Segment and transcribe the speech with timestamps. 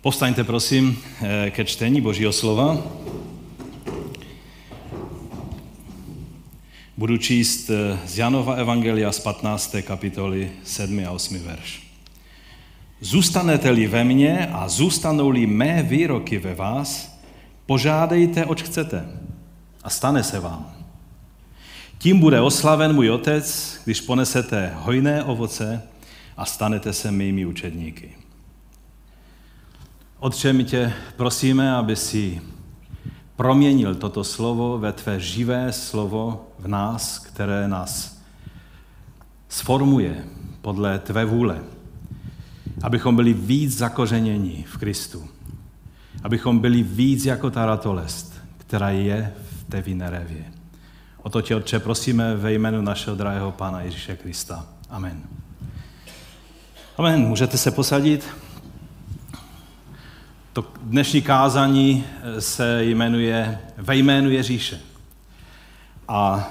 [0.00, 2.80] Povstaňte prosím eh, ke čtení Božího slova.
[6.96, 9.76] Budu číst eh, z Janova Evangelia z 15.
[9.84, 11.04] kapitoly 7.
[11.06, 11.38] a 8.
[11.44, 11.82] verš.
[13.00, 17.20] Zůstanete-li ve mně a zůstanou-li mé výroky ve vás,
[17.66, 19.04] požádejte, oč chcete
[19.84, 20.72] a stane se vám.
[21.98, 25.82] Tím bude oslaven můj otec, když ponesete hojné ovoce
[26.36, 28.19] a stanete se mými učedníky.
[30.20, 32.42] Otče, my tě prosíme, aby si
[33.36, 38.20] proměnil toto slovo ve tvé živé slovo v nás, které nás
[39.48, 40.24] sformuje
[40.60, 41.60] podle tvé vůle.
[42.82, 45.28] Abychom byli víc zakořeněni v Kristu.
[46.22, 50.44] Abychom byli víc jako ta ratolest, která je v té vinerevě.
[51.22, 54.66] O to tě, Otče, prosíme ve jménu našeho drahého Pána Ježíše Krista.
[54.90, 55.22] Amen.
[56.96, 57.20] Amen.
[57.20, 58.49] Můžete se posadit.
[60.52, 64.80] To dnešní kázání eh, se jmenuje Ve jménu Ježíše.
[66.08, 66.48] A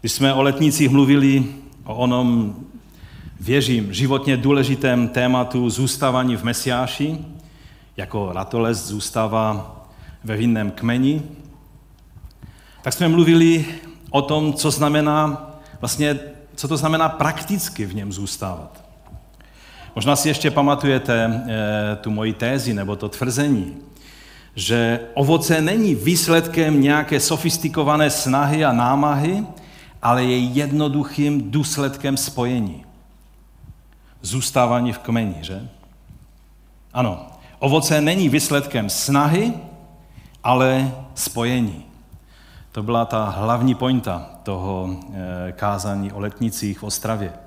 [0.00, 1.44] když jsme o letnicích mluvili
[1.84, 2.56] o onom,
[3.40, 7.18] věřím, životně důležitém tématu zůstávání v Mesiáši,
[7.96, 9.76] jako ratolest zůstává
[10.24, 11.22] ve vinném kmeni,
[12.82, 13.66] tak jsme mluvili
[14.10, 15.50] o tom, co znamená
[15.80, 16.18] vlastně,
[16.54, 18.81] co to znamená prakticky v něm zůstávat.
[19.94, 23.76] Možná si ještě pamatujete eh, tu moji tézi nebo to tvrzení,
[24.54, 29.46] že ovoce není výsledkem nějaké sofistikované snahy a námahy,
[30.02, 32.84] ale je jednoduchým důsledkem spojení.
[34.22, 35.68] Zůstávání v kmeni, že?
[36.92, 37.26] Ano,
[37.58, 39.52] ovoce není výsledkem snahy,
[40.44, 41.84] ale spojení.
[42.72, 44.90] To byla ta hlavní pointa toho
[45.48, 47.41] eh, kázání o letnicích v Ostravě.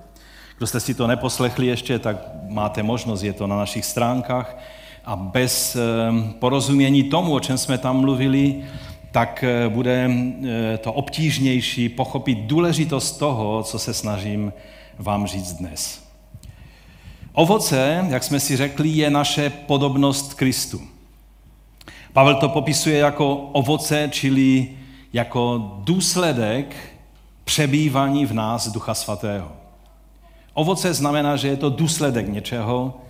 [0.57, 2.17] Kdo jste si to neposlechli ještě, tak
[2.47, 4.57] máte možnost, je to na našich stránkách.
[5.05, 8.63] A bez ehm, porozumění tomu, o čem jsme tam mluvili,
[9.11, 14.53] tak eh, bude eh, to obtížnější pochopit důležitost toho, co se snažím
[14.99, 16.03] vám říct dnes.
[17.33, 20.81] Ovoce, jak jsme si řekli, je naše podobnost Kristu.
[22.13, 24.69] Pavel to popisuje jako ovoce, čili
[25.13, 26.75] jako důsledek
[27.43, 29.64] přebývání v nás Ducha Svatého.
[30.55, 33.01] Ovoce znamená, že je to důsledek něčeho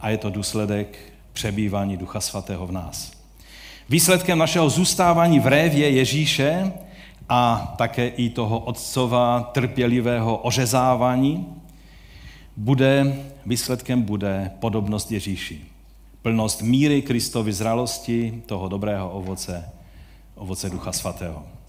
[0.00, 0.98] a je to důsledek
[1.32, 3.12] přebývání Ducha Svatého v nás.
[3.88, 6.72] Výsledkem našeho zůstávání v révě Ježíše
[7.28, 11.46] a také i toho otcova trpělivého ořezávání
[12.56, 15.60] bude, výsledkem bude podobnost Ježíši.
[16.22, 19.68] Plnost míry Kristovy zralosti, toho dobrého ovoce,
[20.34, 21.59] ovoce Ducha Svatého.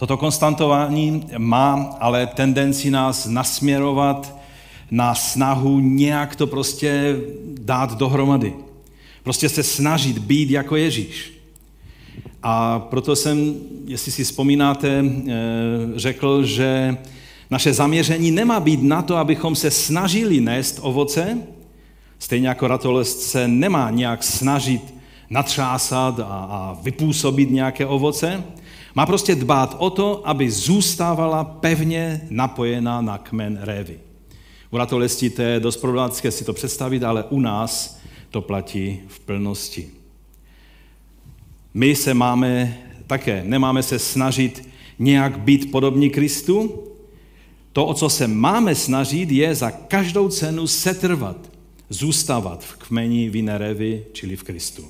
[0.00, 4.36] Toto konstantování má ale tendenci nás nasměrovat
[4.90, 7.16] na snahu nějak to prostě
[7.60, 8.54] dát dohromady.
[9.22, 11.32] Prostě se snažit být jako Ježíš.
[12.42, 15.32] A proto jsem, jestli si vzpomínáte, eh,
[15.96, 16.96] řekl, že
[17.50, 21.38] naše zaměření nemá být na to, abychom se snažili nést ovoce,
[22.18, 24.94] stejně jako ratolest se nemá nějak snažit
[25.30, 28.44] natřásat a, a vypůsobit nějaké ovoce,
[28.94, 34.00] má prostě dbát o to, aby zůstávala pevně napojená na kmen révy.
[34.70, 39.20] U ratolestí to je dost problematické si to představit, ale u nás to platí v
[39.20, 39.88] plnosti.
[41.74, 44.68] My se máme také, nemáme se snažit
[44.98, 46.84] nějak být podobní Kristu.
[47.72, 51.36] To, o co se máme snažit, je za každou cenu setrvat,
[51.88, 54.84] zůstávat v kmeni Vinerevy, čili v Kristu.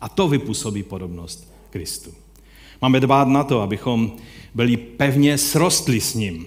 [0.00, 2.23] A to vypůsobí podobnost Kristu.
[2.84, 4.12] Máme dbát na to, abychom
[4.54, 6.46] byli pevně srostli s ním.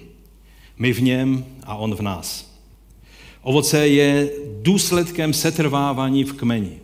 [0.77, 2.57] My v něm a on v nás.
[3.41, 4.29] Ovoce je
[4.61, 6.79] důsledkem setrvávání v kmeni.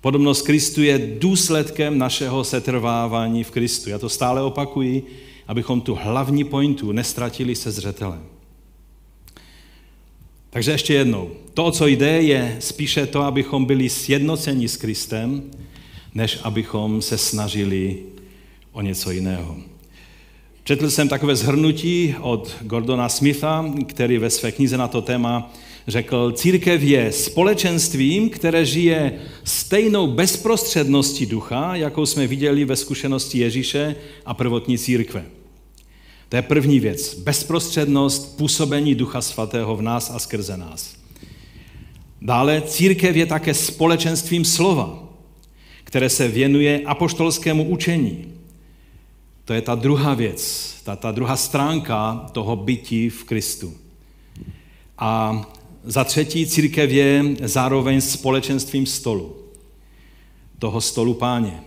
[0.00, 3.90] Podobnost Kristu je důsledkem našeho setrvávání v Kristu.
[3.90, 5.06] Já to stále opakuji,
[5.48, 8.22] abychom tu hlavní pointu nestratili se zřetelem.
[10.50, 11.30] Takže ještě jednou.
[11.54, 15.50] To, o co jde, je spíše to, abychom byli sjednoceni s Kristem,
[16.14, 18.11] než abychom se snažili
[18.72, 19.56] o něco jiného.
[20.64, 25.52] Četl jsem takové zhrnutí od Gordona Smitha, který ve své knize na to téma
[25.88, 33.96] řekl, církev je společenstvím, které žije stejnou bezprostředností ducha, jakou jsme viděli ve zkušenosti Ježíše
[34.26, 35.24] a prvotní církve.
[36.28, 37.14] To je první věc.
[37.14, 40.96] Bezprostřednost působení Ducha Svatého v nás a skrze nás.
[42.20, 45.08] Dále církev je také společenstvím slova,
[45.84, 48.24] které se věnuje apoštolskému učení,
[49.44, 53.74] to je ta druhá věc, ta, ta druhá stránka toho bytí v Kristu.
[54.98, 55.42] A
[55.84, 59.36] Za třetí, církev je zároveň společenstvím stolu.
[60.58, 61.60] Toho stolu páně.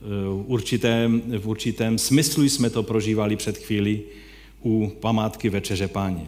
[0.00, 4.02] V určitém, v určitém smyslu jsme to prožívali před chvíli
[4.64, 6.26] u památky Večeře páně.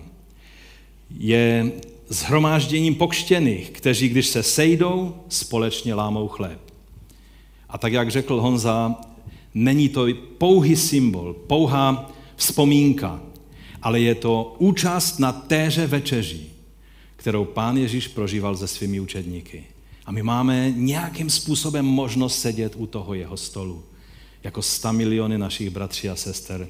[1.19, 1.73] Je
[2.09, 6.61] zhromážděním pokštěných, kteří, když se sejdou, společně lámou chléb.
[7.69, 8.97] A tak, jak řekl Honza,
[9.55, 10.07] není to
[10.39, 13.21] pouhý symbol, pouhá vzpomínka,
[13.83, 16.41] ale je to účast na téře večeři,
[17.17, 19.65] kterou pán Ježíš prožíval se svými učedníky.
[20.07, 23.85] A my máme nějakým způsobem možnost sedět u toho jeho stolu,
[24.43, 26.69] jako sta miliony našich bratří a sester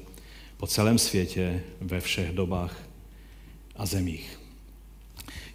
[0.57, 2.83] po celém světě, ve všech dobách
[3.75, 4.39] a zemích.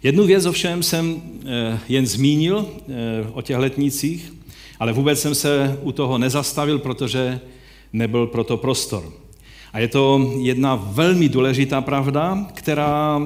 [0.03, 4.33] Jednu věc ovšem jsem eh, jen zmínil eh, o těch letnicích,
[4.79, 7.39] ale vůbec jsem se u toho nezastavil, protože
[7.93, 9.13] nebyl proto prostor.
[9.73, 13.21] A je to jedna velmi důležitá pravda, která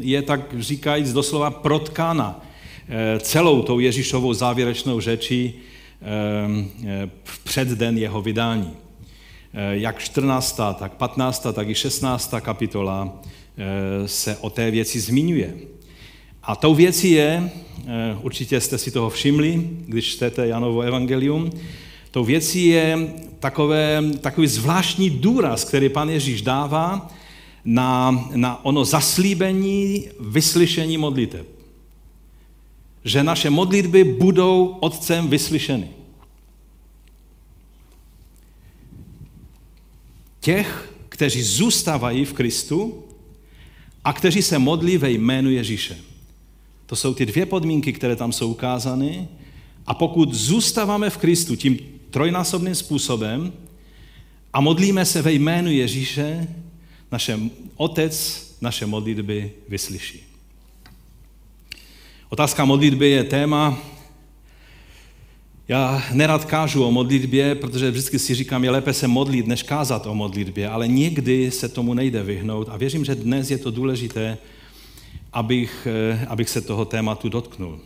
[0.00, 2.40] je tak říkajíc doslova protkána
[2.88, 5.54] eh, celou tou Ježíšovou závěrečnou řečí
[7.24, 8.70] v předden jeho vydání.
[9.70, 12.34] Jak 14., tak 15., tak i 16.
[12.40, 13.22] kapitola
[14.06, 15.54] se o té věci zmiňuje.
[16.42, 17.73] A tou věcí je, eh,
[18.22, 21.50] určitě jste si toho všimli, když čtete Janovo evangelium,
[22.10, 27.10] tou věcí je takové, takový zvláštní důraz, který pan Ježíš dává
[27.64, 31.46] na, na ono zaslíbení vyslyšení modliteb.
[33.04, 35.88] Že naše modlitby budou Otcem vyslyšeny.
[40.40, 43.04] Těch, kteří zůstávají v Kristu
[44.04, 46.13] a kteří se modlí ve jménu Ježíše.
[46.86, 49.28] To jsou ty dvě podmínky, které tam jsou ukázány.
[49.86, 51.78] A pokud zůstáváme v Kristu tím
[52.10, 53.52] trojnásobným způsobem
[54.52, 56.48] a modlíme se ve jménu Ježíše,
[57.12, 57.38] naše
[57.76, 60.24] Otec naše modlitby vyslyší.
[62.28, 63.78] Otázka modlitby je téma,
[65.68, 70.06] já nerad kážu o modlitbě, protože vždycky si říkám, je lépe se modlit, než kázat
[70.06, 74.38] o modlitbě, ale někdy se tomu nejde vyhnout a věřím, že dnes je to důležité,
[75.34, 77.78] abych, eh, abych se toho tématu dotknul.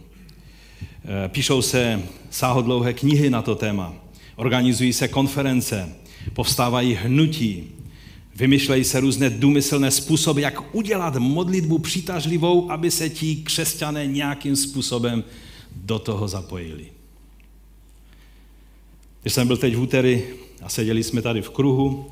[1.04, 3.94] Eh, píšou se sáhodlouhé knihy na to téma,
[4.36, 5.94] organizují se konference,
[6.32, 7.64] povstávají hnutí,
[8.36, 15.24] vymyšlejí se různé důmyslné způsoby, jak udělat modlitbu přitažlivou, aby se ti křesťané nějakým způsobem
[15.76, 16.86] do toho zapojili.
[19.22, 20.22] Když jsem byl teď v úterý
[20.62, 22.06] a seděli jsme tady v kruhu,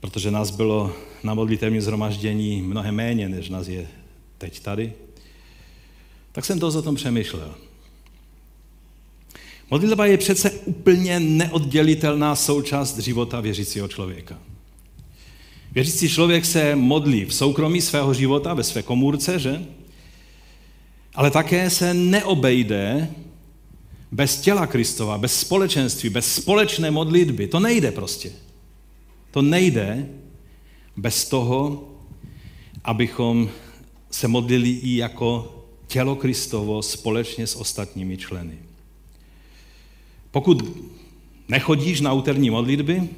[0.00, 0.92] protože nás bylo
[1.22, 3.88] na modlitevním zhromaždění mnohem méně, než nás je
[4.44, 4.92] teď tady,
[6.32, 7.54] tak jsem dost o tom přemýšlel.
[9.70, 14.38] Modlitba je přece úplně neoddělitelná součást života věřícího člověka.
[15.72, 19.64] Věřící člověk se modlí v soukromí svého života, ve své komůrce, že?
[21.14, 23.08] Ale také se neobejde
[24.12, 27.46] bez těla Kristova, bez společenství, bez společné modlitby.
[27.46, 28.32] To nejde prostě.
[29.30, 30.08] To nejde
[30.96, 31.88] bez toho,
[32.84, 33.50] abychom
[34.14, 35.54] se modlili i jako
[35.86, 38.58] tělo Kristovo společně s ostatními členy.
[40.30, 40.62] Pokud
[41.48, 43.08] nechodíš na úterní modlitby,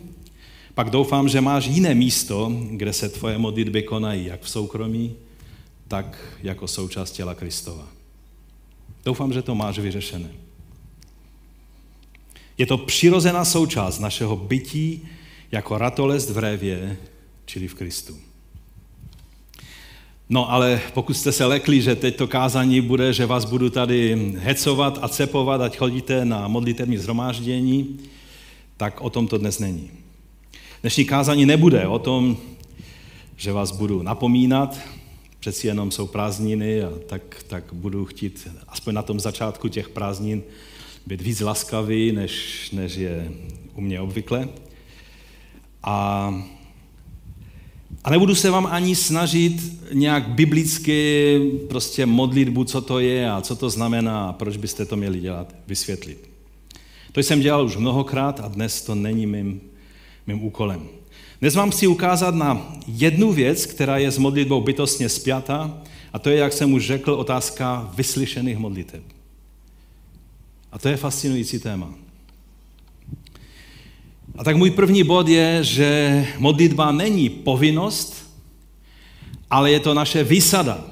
[0.75, 5.15] pak doufám, že máš jiné místo, kde se tvoje modlitby konají, jak v soukromí,
[5.89, 7.89] tak jako součást těla Kristova.
[9.05, 10.31] Doufám, že to máš vyřešené.
[12.59, 15.09] Je to přirozená součást našeho bytí
[15.53, 16.97] jako ratolest v révě,
[17.45, 18.26] čili v Kristu.
[20.29, 24.33] No ale pokud jste se lekli, že teď to kázání bude, že vás budu tady
[24.39, 27.99] hecovat a cepovat, ať chodíte na modlitevní zhromáždění,
[28.77, 29.91] tak o tom to dnes není.
[30.81, 32.37] Dnešní kázání nebude o tom,
[33.37, 34.79] že vás budu napomínat,
[35.41, 40.43] přeci jenom jsou prázdniny a tak, tak budu chtít aspoň na tom začátku těch prázdnin
[41.07, 43.33] být víc laskavý, než, než je
[43.75, 44.49] u mě obvykle.
[45.83, 46.35] A
[48.07, 53.57] a nebudu se vám ani snažit nějak biblicky prostě modlitbu, co to je a co
[53.57, 56.31] to znamená a proč byste to měli dělat, vysvětlit.
[57.13, 59.61] To jsem dělal už mnohokrát a dnes to není mým,
[60.27, 60.89] mým úkolem.
[61.41, 65.83] Dnes vám chci ukázat na jednu věc, která je s modlitbou bytostně spjata,
[66.13, 69.03] a to je, jak jsem už řekl, otázka vyslyšených modliteb.
[70.73, 72.06] A to je fascinující téma.
[74.39, 78.31] A tak můj první bod je, že modlitba není povinnost,
[79.51, 80.85] ale je to naše výsada.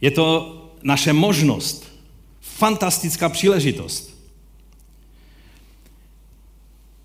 [0.00, 1.86] Je to naše možnost,
[2.40, 4.12] fantastická příležitost.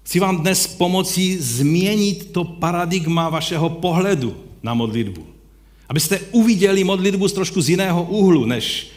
[0.04, 5.28] Chci vám dnes pomoci změnit to paradigma vašeho pohledu na modlitbu.
[5.90, 8.88] Abyste uviděli modlitbu z trošku z jiného úhlu, než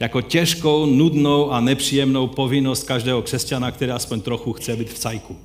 [0.00, 5.36] jako těžkou, nudnou a nepříjemnou povinnost každého křesťana, který aspoň trochu chce být v cajku.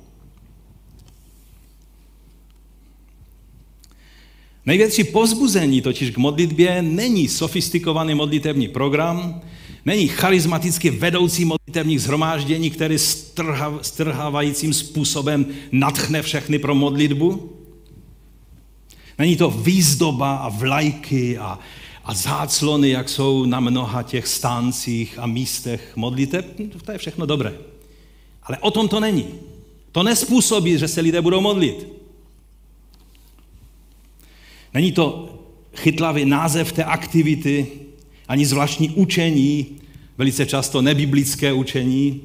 [4.66, 9.40] Největší povzbuzení totiž k modlitbě není sofistikovaný modlitební program,
[9.84, 12.98] není charismaticky vedoucí modlitebních zhromáždění, který
[13.82, 17.52] strhávajícím způsobem natchne všechny pro modlitbu.
[19.18, 21.58] Není to výzdoba a vlajky a,
[22.04, 26.46] a záclony, jak jsou na mnoha těch stáncích a místech modliteb.
[26.84, 27.54] To je všechno dobré.
[28.42, 29.24] Ale o tom to není.
[29.92, 31.88] To nespůsobí, že se lidé budou modlit.
[34.74, 35.28] Není to
[35.76, 37.66] chytlavý název té aktivity,
[38.28, 39.66] ani zvláštní učení,
[40.18, 42.20] velice často nebiblické učení,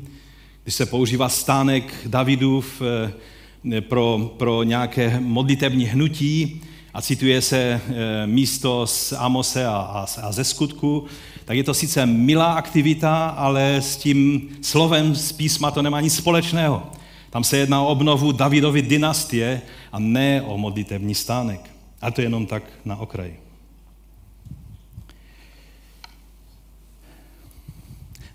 [0.63, 6.61] když se používá stánek Davidův eh, pro, pro nějaké modlitební hnutí
[6.97, 11.05] a cituje se eh, místo z Amose a, a, a ze skutku,
[11.45, 16.15] tak je to sice milá aktivita, ale s tím slovem z písma to nemá nic
[16.15, 16.91] společného.
[17.29, 19.61] Tam se jedná o obnovu Davidovy dynastie
[19.91, 21.69] a ne o modlitební stánek.
[22.01, 23.39] A to jenom tak na okraji.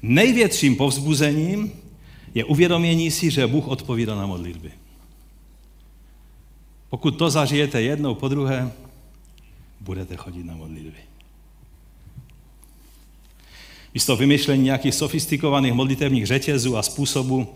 [0.03, 1.73] Největším povzbuzením
[2.35, 4.82] je uvědomění si, že Bůh odpovídá na modlitby.
[6.93, 8.73] Pokud to zažijete jednou po druhé,
[9.81, 10.99] budete chodit na modlitby.
[13.95, 17.49] Místo vymyšlení nějakých sofistikovaných modlitevních řetězů a způsobů,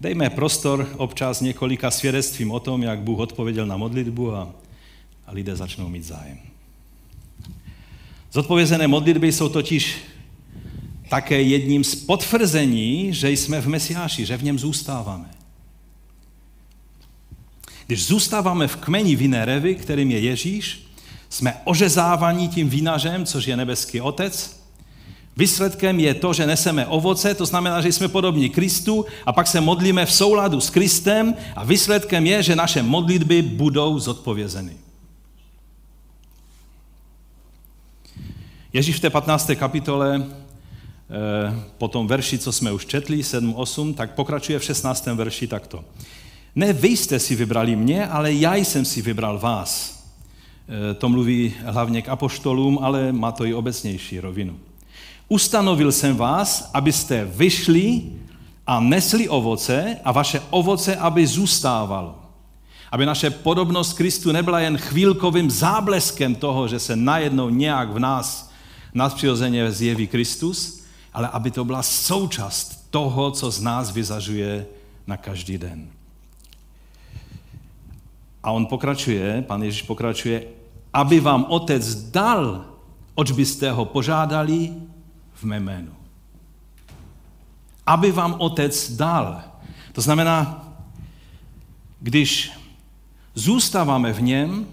[0.00, 4.54] dejme prostor občas několika svědectvím o tom, jak Bůh odpověděl na modlitbu a
[5.26, 6.38] a lidé začnou mít zájem.
[8.32, 9.96] Zodpovězené modlitby jsou totiž
[11.08, 15.39] také jedním z potvrzení, že jsme v Mesiáši, že v něm zůstáváme.
[17.90, 20.86] Když zůstáváme v kmeni vinné revy, kterým je Ježíš,
[21.28, 24.60] jsme ořezávaní tím vinařem, což je nebeský Otec.
[25.36, 29.60] Výsledkem je to, že neseme ovoce, to znamená, že jsme podobní Kristu a pak se
[29.60, 34.76] modlíme v souladu s Kristem a výsledkem je, že naše modlitby budou zodpovězeny.
[38.72, 39.56] Ježíš v té 15.
[39.56, 45.16] kapitole, eh, po tom verši, co jsme už četli, 7-8, tak pokračuje v 16.
[45.16, 45.84] verši takto.
[46.54, 50.00] Ne vy jste si vybrali mě, ale já jsem si vybral vás.
[50.68, 54.58] Eh, to mluví hlavně k apoštolům, ale má to i obecnější rovinu.
[55.28, 58.02] Ustanovil jsem vás, abyste vyšli
[58.66, 62.18] a nesli ovoce a vaše ovoce, aby zůstávalo.
[62.92, 68.50] Aby naše podobnost Kristu nebyla jen chvílkovým zábleskem toho, že se najednou nějak v nás
[68.94, 74.66] nadpřirozeně zjeví Kristus, ale aby to byla součást toho, co z nás vyzařuje
[75.06, 75.99] na každý den.
[78.42, 80.44] A on pokračuje, pan Ježíš pokračuje,
[80.92, 82.64] aby vám otec dal,
[83.14, 84.72] oč byste ho požádali
[85.34, 85.92] v mé jménu.
[87.86, 89.42] Aby vám otec dal.
[89.92, 90.68] To znamená,
[92.00, 92.52] když
[93.34, 94.66] zůstáváme v něm,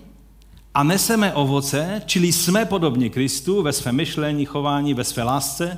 [0.78, 5.78] a neseme ovoce, čili jsme podobní Kristu ve svém myšlení, chování, ve své lásce,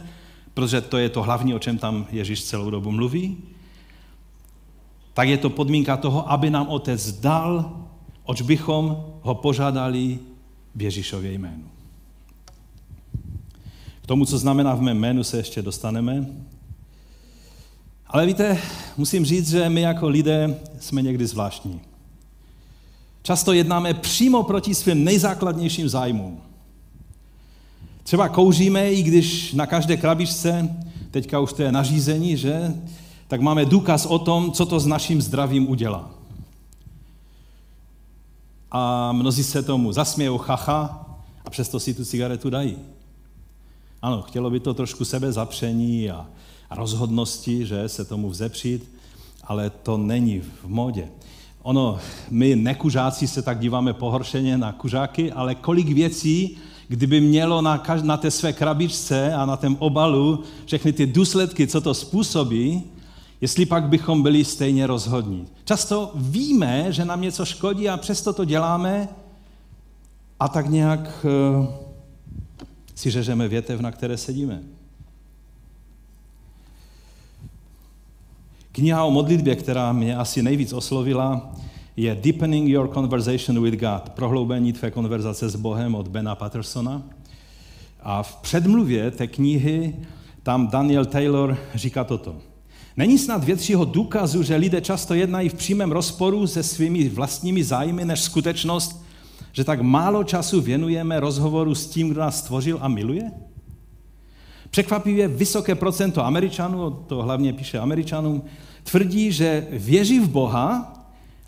[0.53, 3.38] protože to je to hlavní, o čem tam Ježíš celou dobu mluví,
[5.13, 7.77] tak je to podmínka toho, aby nám Otec dal,
[8.23, 10.19] oč bychom ho požádali
[10.75, 11.63] v Ježíšově jménu.
[14.01, 16.25] K tomu, co znamená v mém jménu, se ještě dostaneme.
[18.07, 18.57] Ale víte,
[18.97, 21.81] musím říct, že my jako lidé jsme někdy zvláštní.
[23.21, 26.41] Často jednáme přímo proti svým nejzákladnějším zájmům.
[28.03, 30.75] Třeba kouříme, i když na každé krabičce,
[31.11, 32.73] teďka už to je nařízení, že,
[33.29, 36.09] tak máme důkaz o tom, co to s naším zdravím udělá.
[38.71, 41.05] A mnozí se tomu zasmějou, chacha,
[41.45, 42.77] a přesto si tu cigaretu dají.
[44.01, 46.25] Ano, chtělo by to trošku sebe zapření a,
[46.69, 48.91] a rozhodnosti, že se tomu vzepřít,
[49.43, 51.07] ale to není v modě.
[51.62, 56.57] Ono, my nekužáci se tak díváme pohoršeně na kužáky, ale kolik věcí,
[56.88, 61.67] kdyby mělo na, kaž- na té své krabičce a na tom obalu všechny ty důsledky,
[61.67, 62.83] co to způsobí,
[63.41, 65.48] jestli pak bychom byli stejně rozhodní.
[65.65, 69.10] Často víme, že nám něco škodí a přesto to děláme
[70.39, 71.25] a tak nějak
[71.60, 71.65] uh,
[72.96, 74.62] si řežeme větev, na které sedíme.
[78.72, 81.51] Kniha o modlitbě, která mě asi nejvíc oslovila,
[81.96, 87.03] je Deepening Your Conversation with God, prohloubení tvé konverzace s Bohem od Bena Pattersona.
[88.03, 89.96] A v předmluvě té knihy
[90.43, 92.36] tam Daniel Taylor říká toto.
[92.98, 98.05] Není snad většího důkazu, že lidé často jednají v přímém rozporu se svými vlastními zájmy,
[98.05, 99.03] než skutečnost,
[99.51, 103.31] že tak málo času věnujeme rozhovoru s tím, kdo nás stvořil a miluje?
[104.69, 108.43] Překvapivě vysoké procento Američanů, to hlavně píše Američanům,
[108.84, 110.93] tvrdí, že věří v Boha,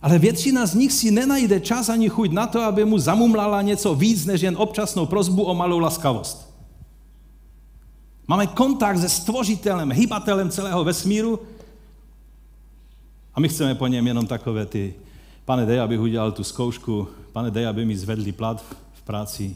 [0.02, 3.96] ale většina z nich si nenajde čas ani chuť na to, aby mu zamumlala něco
[3.96, 6.51] víc než jen občasnou prozbu o malou laskavost.
[8.32, 11.40] Máme kontakt se stvořitelem, hybatelem celého vesmíru
[13.34, 14.94] a my chceme po něm jenom takové ty,
[15.46, 19.56] pane dej, abych udělal tu zkoušku, pane dej, aby mi zvedli plat v práci,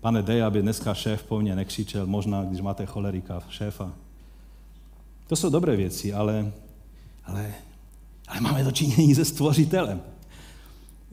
[0.00, 3.92] pane dej, aby dneska šéf po mně nekřičel, možná, když máte cholerika šéfa.
[5.26, 6.52] To jsou dobré věci, ale,
[7.24, 7.54] ale,
[8.28, 10.00] ale máme dočinění se stvořitelem.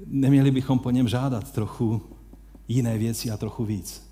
[0.06, 2.02] Neměli bychom po něm žádat trochu
[2.68, 4.09] jiné věci a trochu víc.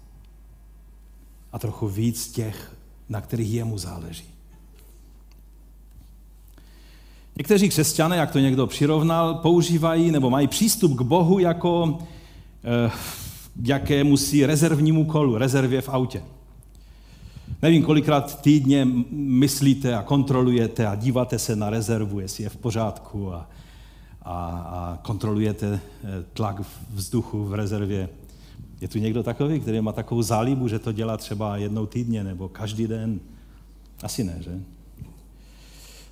[1.54, 2.76] A trochu víc těch,
[3.10, 4.24] na kterých jemu záleží.
[7.38, 12.00] Někteří křesťané, jak to někdo přirovnal, používají nebo mají přístup k Bohu jako
[12.64, 12.92] eh,
[13.64, 16.24] jaké musí rezervnímu kolu, rezervě v autě.
[17.62, 23.34] Nevím, kolikrát týdně myslíte a kontrolujete a díváte se na rezervu, jestli je v pořádku
[23.34, 23.50] a,
[24.22, 26.62] a, a kontrolujete eh, tlak
[26.94, 28.10] vzduchu v rezervě.
[28.82, 32.50] Je tu někdo takový, který má takovou zálibu, že to dělá třeba jednou týdně nebo
[32.50, 33.20] každý den?
[34.04, 34.52] Asi ne, že?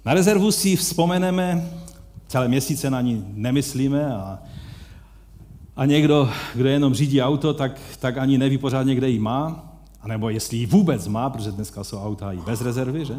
[0.06, 1.70] Na rezervu si vzpomeneme,
[2.28, 4.40] celé měsíce na ní nemyslíme a,
[5.76, 10.30] a někdo, kdo jenom řídí auto, tak, tak ani neví pořádně, kde ji má, anebo
[10.30, 13.16] jestli ji vůbec má, protože dneska jsou auta i bez rezervy, že?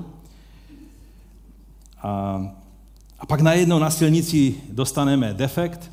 [2.03, 2.41] A,
[3.19, 5.91] a pak najednou na silnici dostaneme defekt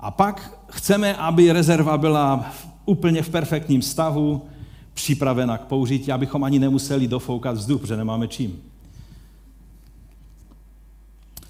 [0.00, 2.52] a pak chceme, aby rezerva byla
[2.84, 4.42] úplně v perfektním stavu,
[4.94, 8.62] připravena k použití, abychom ani nemuseli dofoukat vzduch, protože nemáme čím.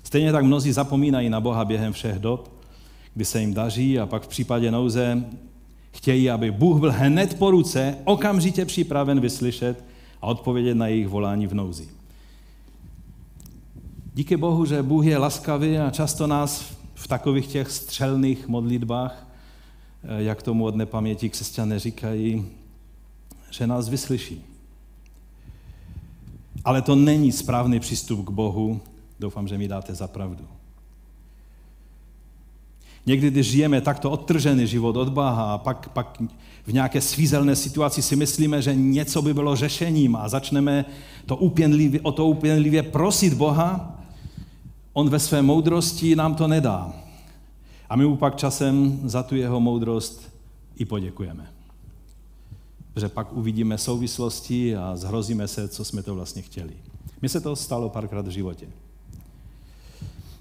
[0.03, 2.53] Stejně tak mnozí zapomínají na Boha během všech dob,
[3.15, 5.25] kdy se jim daří a pak v případě nouze
[5.93, 9.85] chtějí, aby Bůh byl hned po ruce, okamžitě připraven vyslyšet
[10.23, 11.89] a odpovědět na jejich volání v nouzi.
[14.15, 19.27] Díky Bohu, že Bůh je laskavý a často nás v takových těch střelných modlitbách,
[20.03, 22.47] eh, jak tomu od nepaměti křesťané říkají,
[23.51, 24.45] že nás vyslyší.
[26.65, 28.81] Ale to není správný přístup k Bohu,
[29.21, 30.45] Doufám, že mi dáte za pravdu.
[33.07, 36.23] Někdy, když žijeme takto odtržený život od Boha a pak, pak
[36.67, 40.85] v nějaké svízelné situaci si myslíme, že něco by bylo řešením a začneme
[41.27, 44.00] to upěnlivě, o to upěnlivě prosit Boha,
[44.93, 46.93] on ve své moudrosti nám to nedá.
[47.89, 50.33] A my mu pak časem za tu jeho moudrost
[50.77, 51.51] i poděkujeme.
[52.95, 56.73] Protože pak uvidíme souvislosti a zhrozíme se, co jsme to vlastně chtěli.
[57.21, 58.67] Mně se to stalo párkrát v životě.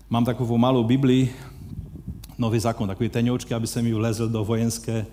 [0.09, 1.29] Mám takovou malou Bibli,
[2.38, 5.05] nový zákon, takový tenoučky, aby se mi vlezl do vojenské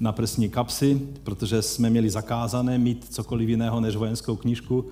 [0.00, 4.84] na prsní kapsy, protože jsme měli zakázané mít cokoliv jiného než vojenskou knížku.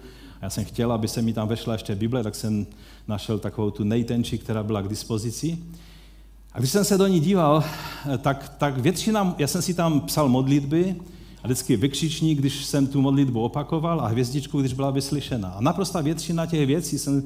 [0.42, 2.66] Já jsem chtěl, aby se mi tam vešla ještě Bible, tak jsem
[3.08, 5.58] našel takovou tu nejtenčí, která byla k dispozici.
[6.52, 7.64] A když jsem se do ní díval,
[8.18, 10.96] tak, tak většina, já jsem si tam psal modlitby
[11.42, 15.48] a vždycky vykřičník, když jsem tu modlitbu opakoval a hvězdičku, když byla vyslyšena.
[15.48, 17.22] A naprosto většina těch věcí jsem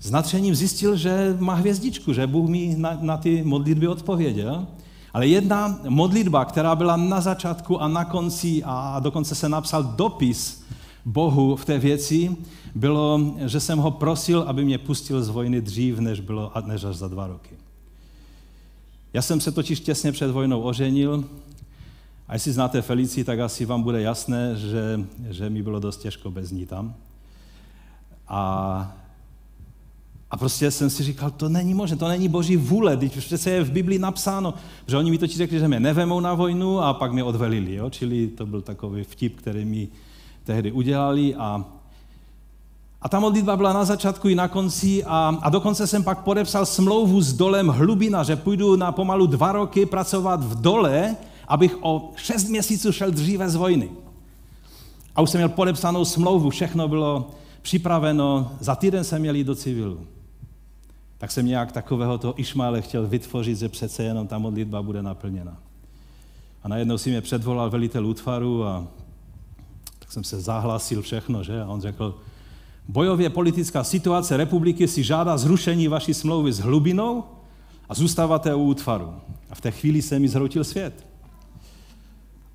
[0.00, 4.66] s natřením zjistil, že má hvězdičku, že Bůh mi na, na ty modlitby odpověděl.
[5.12, 10.66] Ale jedna modlitba, která byla na začátku a na konci a dokonce se napsal dopis
[11.06, 12.36] Bohu v té věci,
[12.74, 16.96] bylo, že jsem ho prosil, aby mě pustil z vojny dřív, než, bylo, než až
[16.96, 17.54] za dva roky.
[19.12, 21.24] Já jsem se totiž těsně před vojnou oženil
[22.28, 26.30] a jestli znáte Felici, tak asi vám bude jasné, že, že mi bylo dost těžko
[26.30, 26.94] bez ní tam.
[28.28, 28.96] A
[30.30, 33.64] a prostě jsem si říkal, to není možné, to není boží vůle, teď přece je
[33.64, 34.54] v Biblii napsáno,
[34.86, 37.90] že oni mi totiž řekli, že mě nevemou na vojnu a pak mě odvelili, jo?
[37.90, 39.88] čili to byl takový vtip, který mi
[40.46, 41.64] tehdy udělali a
[43.02, 46.66] a ta modlitba byla na začátku i na konci a, a dokonce jsem pak podepsal
[46.66, 51.16] smlouvu s dolem Hlubina, že půjdu na pomalu dva roky pracovat v dole,
[51.48, 53.90] abych o šest měsíců šel dříve z vojny.
[55.14, 57.30] A už jsem měl podepsanou smlouvu, všechno bylo
[57.62, 60.00] připraveno, za týden jsem měl jít do civilu
[61.18, 65.56] tak jsem nějak takového toho Išmaele chtěl vytvořit, že přece jenom ta modlitba bude naplněna.
[66.62, 68.86] A najednou si mě předvolal velitel útvaru a
[70.06, 71.62] tak jsem se zahlásil všechno, že?
[71.62, 72.14] A on řekl,
[72.88, 77.24] bojově politická situace republiky si žádá zrušení vaší smlouvy s hlubinou
[77.88, 79.14] a zůstáváte u útvaru.
[79.50, 81.06] A v té chvíli se mi zhroutil svět.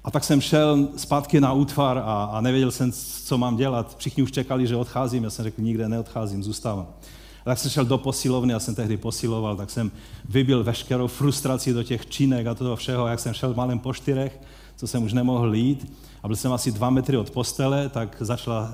[0.04, 2.92] A tak jsem šel zpátky na útvar a, a nevěděl jsem,
[3.24, 3.98] co mám dělat.
[3.98, 5.24] Všichni už čekali, že odcházím.
[5.24, 6.88] Já jsem řekl, nikde neodcházím, zůstávám.
[7.44, 9.92] tak jsem šel do posilovny, já jsem tehdy posiloval, tak jsem
[10.30, 14.40] vybil veškerou frustraci do těch činek a toho všeho, jak jsem šel malém po čtyřech,
[14.76, 15.94] co jsem už nemohl jít.
[16.24, 18.72] A byl jsem asi dva metry od postele, tak začala,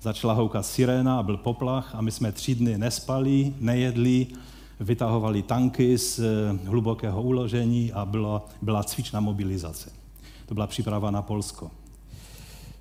[0.00, 4.26] začala houkat siréna a byl poplach a my jsme tři dny nespali, nejedli,
[4.80, 9.90] vytahovali tanky z eh, hlubokého uložení a byla, byla cvičná mobilizace.
[10.46, 11.70] To byla příprava na Polsko.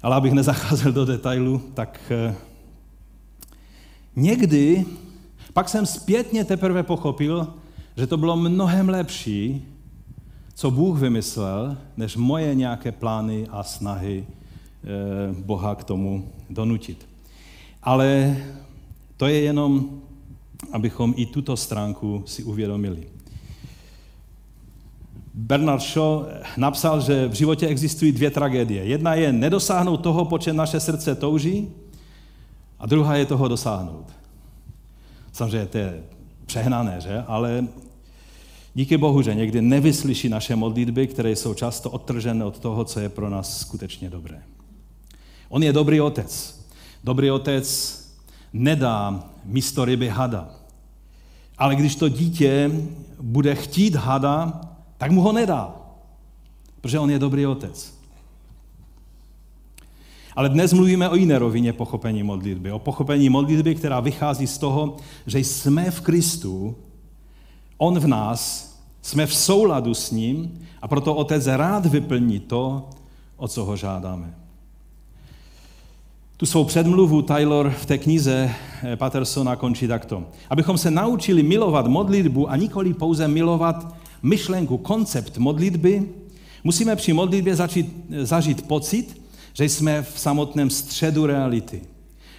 [0.03, 2.35] Ale abych nezacházel do detailu, tak eh,
[4.15, 4.85] někdy,
[5.53, 7.53] pak jsem zpětně teprve pochopil,
[7.97, 9.67] že to bylo mnohem lepší,
[10.55, 14.87] co Bůh vymyslel, než moje nějaké plány a snahy eh,
[15.33, 17.07] Boha k tomu donutit.
[17.83, 18.37] Ale
[19.17, 20.01] to je jenom,
[20.71, 23.07] abychom i tuto stránku si uvědomili.
[25.33, 26.25] Bernard Shaw
[26.57, 28.85] napsal, že v životě existují dvě tragédie.
[28.85, 31.69] Jedna je nedosáhnout toho, po čem naše srdce touží,
[32.79, 34.05] a druhá je toho dosáhnout.
[35.31, 36.03] Samozřejmě to je
[36.45, 37.23] přehnané, že?
[37.27, 37.67] Ale
[38.73, 43.09] díky Bohu, že někdy nevyslyší naše modlitby, které jsou často odtržené od toho, co je
[43.09, 44.43] pro nás skutečně dobré.
[45.49, 46.61] On je dobrý otec.
[47.03, 47.99] Dobrý otec
[48.53, 50.49] nedá místo ryby hada.
[51.57, 52.71] Ale když to dítě
[53.21, 54.61] bude chtít hada,
[54.97, 55.75] tak mu ho nedá,
[56.81, 57.93] protože on je dobrý otec.
[60.35, 62.71] Ale dnes mluvíme o jiné rovině pochopení modlitby.
[62.71, 66.75] O pochopení modlitby, která vychází z toho, že jsme v Kristu,
[67.83, 72.89] On v nás, jsme v souladu s ním a proto Otec rád vyplní to,
[73.37, 74.35] o co ho žádáme.
[76.37, 78.51] Tu svou předmluvu Taylor v té knize
[78.83, 80.23] eh, Pattersona končí takto.
[80.49, 86.09] Abychom se naučili milovat modlitbu a nikoli pouze milovat myšlenku, koncept modlitby,
[86.63, 89.21] musíme při modlitbě začít, zažít pocit,
[89.53, 91.81] že jsme v samotném středu reality.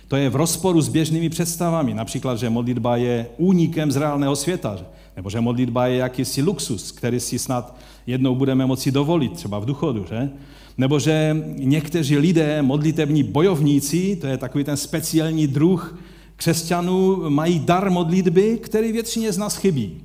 [0.09, 4.79] To je v rozporu s běžnými představami, například, že modlitba je únikem z reálného světa,
[5.17, 9.65] nebo že modlitba je jakýsi luxus, který si snad jednou budeme moci dovolit, třeba v
[9.65, 10.31] duchodu, že?
[10.79, 15.99] Nebo že někteří lidé, modlitební bojovníci, to je takový ten speciální druh
[16.37, 20.01] křesťanů, mají dar modlitby, který většině z nás chybí.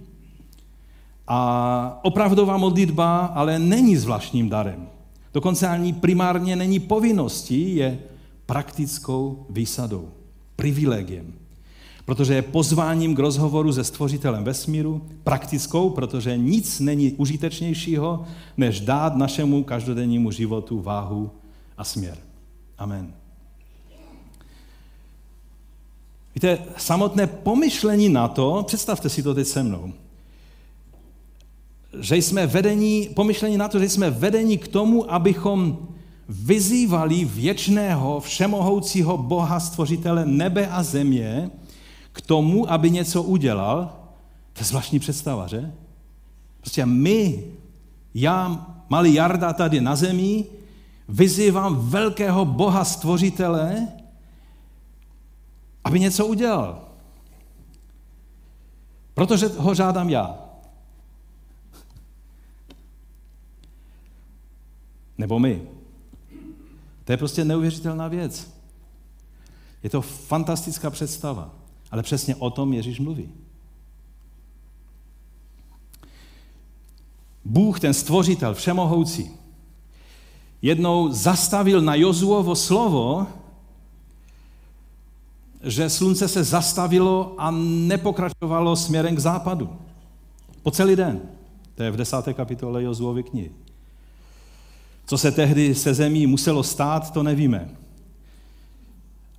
[1.27, 4.87] A opravdová modlitba ale není zvláštním darem.
[5.33, 7.99] Dokonce ani primárně není povinností, je
[8.45, 10.09] praktickou výsadou,
[10.55, 11.33] privilegiem.
[12.09, 18.25] Protože je pozváním k rozhovoru se stvořitelem vesmíru, praktickou, protože nic není užitečnějšího,
[18.57, 21.31] než dát našemu každodennímu životu váhu
[21.77, 22.17] a směr.
[22.77, 23.13] Amen.
[26.35, 29.93] Víte, samotné pomyšlení na to, představte si to teď se mnou,
[31.99, 35.87] že jsme vedení, pomyšlení na to, že jsme vedení k tomu, abychom
[36.29, 41.51] vyzývali věčného, všemohoucího Boha, stvořitele nebe a země,
[42.11, 43.99] k tomu, aby něco udělal,
[44.53, 45.71] to je zvláštní představa, že?
[46.61, 47.43] Prostě my,
[48.13, 50.45] já, malý Jarda tady na zemi,
[51.09, 53.87] vyzývám velkého Boha stvořitele,
[55.83, 56.85] aby něco udělal.
[59.13, 60.39] Protože ho žádám já.
[65.17, 65.61] Nebo my.
[67.05, 68.53] To je prostě neuvěřitelná věc.
[69.83, 71.58] Je to fantastická představa.
[71.91, 73.29] Ale přesně o tom Ježíš mluví.
[77.45, 79.31] Bůh, ten stvořitel, všemohoucí,
[80.61, 83.27] jednou zastavil na Jozuovo slovo,
[85.63, 89.69] že slunce se zastavilo a nepokračovalo směrem k západu.
[90.63, 91.21] Po celý den.
[91.75, 93.51] To je v desáté kapitole Jozuovy knihy.
[95.05, 97.69] Co se tehdy se zemí muselo stát, to nevíme.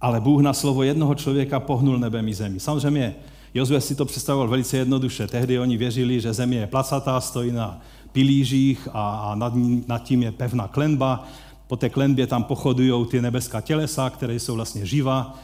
[0.01, 2.61] Ale Bůh na slovo jednoho člověka pohnul nebem i zemí.
[2.61, 3.15] Samozřejmě
[3.55, 5.27] Jozue si to představoval velice jednoduše.
[5.27, 7.81] Tehdy oni věřili, že země je placatá, stojí na
[8.13, 9.53] pilířích a, nad,
[9.87, 11.25] nad tím je pevná klenba.
[11.67, 15.39] Po té klenbě tam pochodují ty nebeská tělesa, které jsou vlastně živa.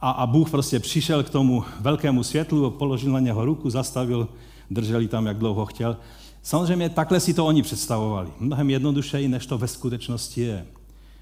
[0.00, 4.28] A, a Bůh prostě přišel k tomu velkému světlu, položil na něho ruku, zastavil,
[4.70, 5.96] drželi tam, jak dlouho chtěl.
[6.42, 8.28] Samozřejmě takhle si to oni představovali.
[8.40, 10.66] Mnohem jednodušeji, než to ve skutečnosti je.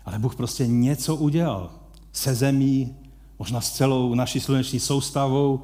[0.04, 1.70] Ale Bůh prostě něco udělal
[2.12, 2.96] se zemí,
[3.38, 5.62] možná s celou naší sluneční soustavou,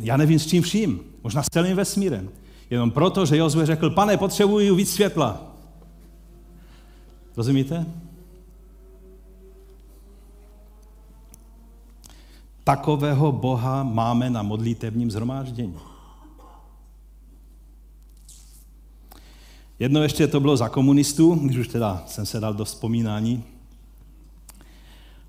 [0.00, 2.28] já nevím s čím vším, možná s celým vesmírem.
[2.70, 5.56] Jenom proto, že Jozue řekl, pane, potřebuji víc světla.
[7.36, 7.86] Rozumíte?
[12.64, 15.74] Takového Boha máme na modlitebním zhromáždění.
[19.78, 23.44] Jedno ještě to bylo za komunistů, když už teda jsem se dal do vzpomínání,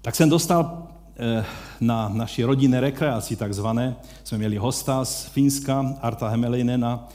[0.07, 1.45] tak jsem dostal eh,
[1.79, 7.07] na naší rodinné rekreaci takzvané, jsme měli hosta z Finska, Arta Hemelinena,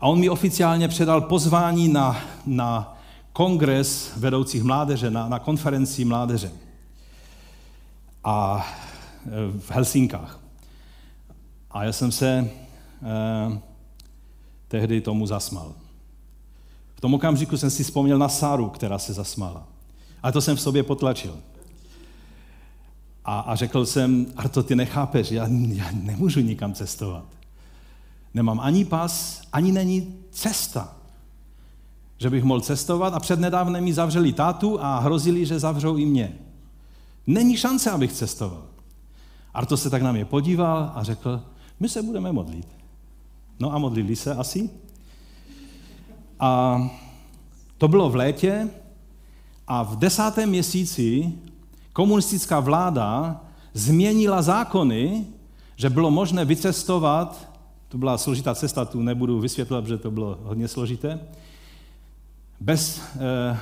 [0.00, 2.98] a on mi oficiálně předal pozvání na, na
[3.32, 6.52] kongres vedoucích mládeže, na, na konferenci mládeže
[8.24, 8.66] a
[9.26, 10.40] eh, v Helsinkách.
[11.70, 12.50] A já jsem se
[13.02, 13.58] eh,
[14.68, 15.72] tehdy tomu zasmal.
[16.94, 19.66] V tom okamžiku jsem si vzpomněl na Sáru, která se zasmála.
[20.22, 21.36] Ale to jsem v sobě potlačil.
[23.24, 27.24] A, a řekl jsem, Arto, ty nechápeš, já, já nemůžu nikam cestovat.
[28.34, 30.96] Nemám ani pas, ani není cesta.
[32.18, 36.06] Že bych mohl cestovat a před nedávnem mi zavřeli tátu a hrozili, že zavřou i
[36.06, 36.38] mě.
[37.26, 38.62] Není šance, abych cestoval.
[39.54, 41.42] Arto se tak na mě podíval a řekl,
[41.80, 42.66] my se budeme modlit.
[43.60, 44.70] No a modlili se asi.
[46.40, 46.80] A
[47.78, 48.70] to bylo v létě
[49.66, 51.32] a v desátém měsíci
[51.92, 53.40] komunistická vláda
[53.74, 55.26] změnila zákony,
[55.76, 57.48] že bylo možné vycestovat,
[57.88, 61.20] to byla složitá cesta, tu nebudu vysvětlovat, protože to bylo hodně složité,
[62.60, 63.58] bez, eh,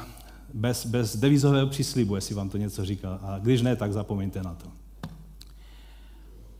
[0.55, 3.19] bez, bez devizového příslibu, jestli vám to něco říká.
[3.23, 4.67] A když ne, tak zapomeňte na to.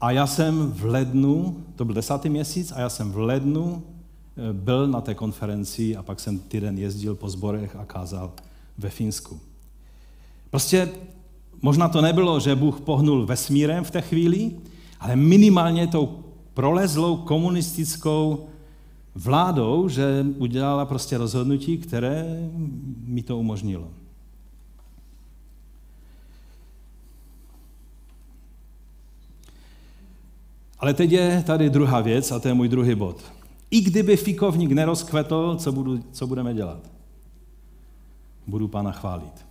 [0.01, 3.83] A já jsem v lednu, to byl desátý měsíc, a já jsem v lednu
[4.37, 8.33] eh, byl na té konferenci a pak jsem týden jezdil po zborech a kázal
[8.79, 9.41] ve Finsku.
[10.51, 10.89] Prostě
[11.63, 14.51] možná to nebylo, že Bůh pohnul vesmírem v té chvíli,
[15.01, 18.47] ale minimálně tou prolezlou komunistickou
[19.15, 22.25] vládou, že udělala prostě rozhodnutí, které
[23.05, 23.89] mi to umožnilo.
[30.79, 33.33] Ale teď je tady druhá věc a to je můj druhý bod.
[33.71, 36.91] I kdyby fikovník nerozkvetl, co, budu, co budeme dělat?
[38.47, 39.48] Budu pána chválit.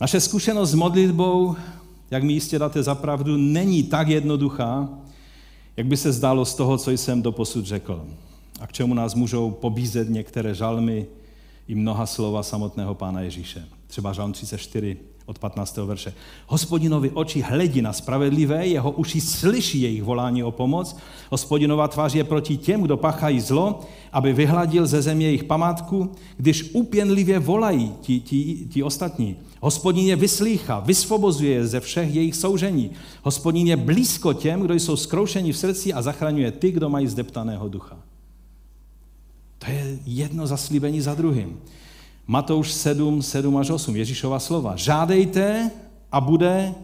[0.00, 1.56] Naše zkušenost s modlitbou,
[2.10, 4.88] jak mi jistě dáte zapravdu, není tak jednoduchá,
[5.76, 8.06] jak by se zdálo z toho, co jsem doposud řekl.
[8.60, 11.06] A k čemu nás můžou pobízet některé žalmy
[11.68, 13.68] i mnoha slova samotného Pána Ježíše.
[13.86, 15.76] Třeba žalm 34, od 15.
[15.76, 16.14] verše.
[16.46, 20.96] Hospodinovi oči hledí na spravedlivé, jeho uši slyší jejich volání o pomoc.
[21.30, 23.80] Hospodinová tvář je proti těm, kdo pachají zlo,
[24.12, 29.36] aby vyhladil ze země jejich památku, když úpěnlivě volají ti, ti, ti ostatní.
[29.60, 32.90] Hospodin je vyslýchá, vysvobozuje je ze všech jejich soužení.
[33.22, 37.68] Hospodin je blízko těm, kdo jsou skroušeni v srdci a zachraňuje ty, kdo mají zdeptaného
[37.68, 37.98] ducha.
[39.58, 41.60] To je jedno zaslíbení za druhým.
[42.26, 44.76] Matouš 7, 7 až 8, Ježíšova slova.
[44.76, 45.70] Žádejte
[46.12, 46.74] a bude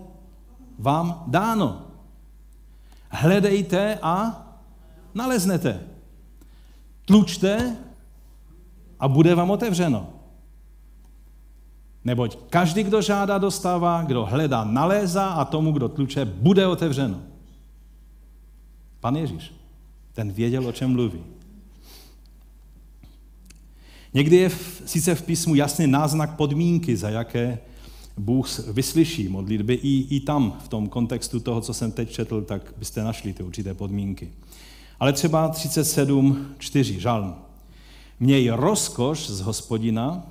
[0.78, 1.82] vám dáno.
[3.10, 4.46] Hledejte a
[5.14, 5.80] naleznete.
[7.04, 7.76] Tlučte
[9.00, 10.06] a bude vám otevřeno.
[12.04, 17.20] Neboť každý, kdo žádá, dostává, kdo hledá, nalézá a tomu, kdo tluče, bude otevřeno.
[19.00, 19.54] Pan Ježíš,
[20.12, 21.31] ten věděl, o čem mluví.
[24.14, 27.58] Někdy je v, sice v písmu jasný náznak podmínky, za jaké
[28.16, 29.74] Bůh vyslyší modlitby.
[29.74, 33.42] I, I tam, v tom kontextu toho, co jsem teď četl, tak byste našli ty
[33.42, 34.32] určité podmínky.
[35.00, 37.34] Ale třeba 37.4, žalm.
[38.20, 40.26] Měj rozkoš z hospodina,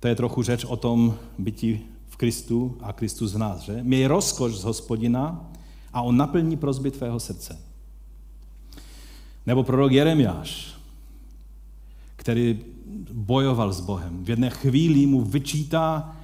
[0.00, 3.82] to je trochu řeč o tom bytí v Kristu a Kristus v nás, že?
[3.82, 5.50] Měj rozkoš z hospodina
[5.92, 7.58] a on naplní prozby tvého srdce.
[9.46, 10.71] Nebo prorok Jeremiáš,
[12.22, 12.58] který
[13.12, 14.24] bojoval s Bohem.
[14.24, 16.16] V jedné chvíli mu vyčítá,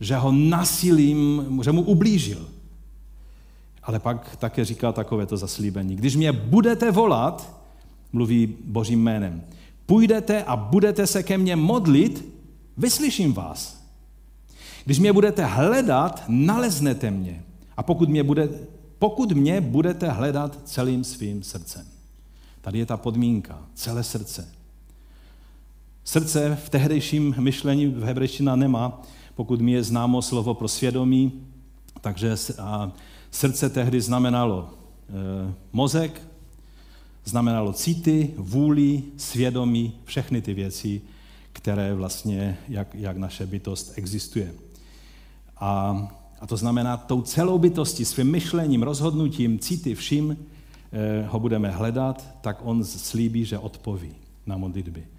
[0.00, 2.48] že ho nasilím, že mu ublížil.
[3.82, 5.96] Ale pak také říká takovéto zaslíbení.
[5.96, 7.64] Když mě budete volat,
[8.12, 9.42] mluví božím jménem,
[9.86, 12.24] půjdete a budete se ke mně modlit,
[12.76, 13.84] vyslyším vás.
[14.84, 17.44] Když mě budete hledat, naleznete mě.
[17.76, 18.48] A pokud mě, bude,
[18.98, 21.86] pokud mě budete hledat celým svým srdcem.
[22.60, 24.61] Tady je ta podmínka, celé srdce.
[26.04, 29.02] Srdce v tehdejším myšlení v hebrejština nemá,
[29.34, 31.32] pokud mi je známo slovo pro svědomí,
[32.00, 32.36] takže
[33.30, 36.22] srdce tehdy znamenalo e, mozek,
[37.24, 41.02] znamenalo city, vůli, svědomí, všechny ty věci,
[41.52, 44.54] které vlastně, jak, jak naše bytost existuje.
[45.56, 46.08] A,
[46.40, 50.36] a to znamená, tou celou bytostí, svým myšlením, rozhodnutím, city, vším
[50.92, 54.10] e, ho budeme hledat, tak on slíbí, že odpoví
[54.46, 55.11] na modlitby.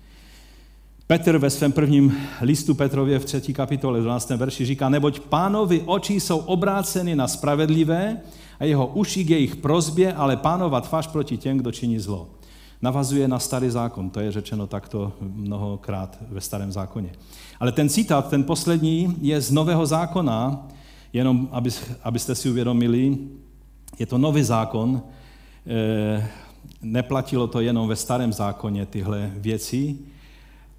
[1.13, 3.54] Petr ve svém prvním listu Petrově v 3.
[3.54, 4.30] kapitole 12.
[4.30, 8.21] verši říká, neboť pánovi oči jsou obráceny na spravedlivé
[8.60, 12.30] a jeho uši k jejich prozbě, ale pánova tvář proti těm, kdo činí zlo.
[12.82, 17.10] Navazuje na starý zákon, to je řečeno takto mnohokrát ve starém zákoně.
[17.60, 20.67] Ale ten citát, ten poslední, je z nového zákona,
[21.13, 21.49] Jenom
[22.04, 23.17] abyste si uvědomili,
[23.99, 25.02] je to nový zákon,
[25.67, 26.28] eh,
[26.82, 29.97] neplatilo to jenom ve starém zákoně tyhle věci,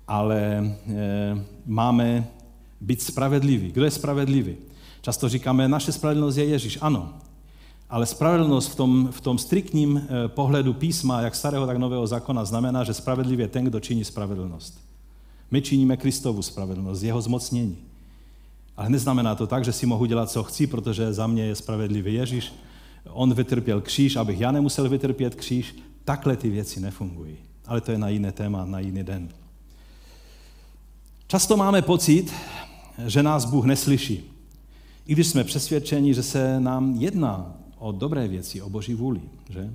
[0.09, 2.29] ale eh, máme
[2.81, 3.73] být spravedliví.
[3.73, 4.57] Kdo je spravedlivý?
[5.01, 6.79] Často říkáme, naše spravedlnost je Ježíš.
[6.81, 7.12] Ano,
[7.90, 12.45] ale spravedlnost v tom, v tom striktním eh, pohledu písma, jak starého, tak nového zákona,
[12.45, 14.81] znamená, že spravedlivý je ten, kdo činí spravedlnost.
[15.51, 17.77] My činíme Kristovu spravedlnost, jeho zmocnění.
[18.77, 22.14] Ale neznamená to tak, že si mohu dělat, co chci, protože za mě je spravedlivý
[22.14, 22.53] Ježíš.
[23.11, 25.77] On vytrpěl kříž, abych já nemusel vytrpět kříž.
[26.05, 27.37] Takhle ty věci nefungují.
[27.67, 29.29] Ale to je na jiné téma, na jiný den.
[31.27, 32.33] Často máme pocit,
[33.07, 34.31] že nás Bůh neslyší.
[35.07, 39.21] I když jsme přesvědčeni, že se nám jedná o dobré věci, o boží vůli.
[39.51, 39.71] Že?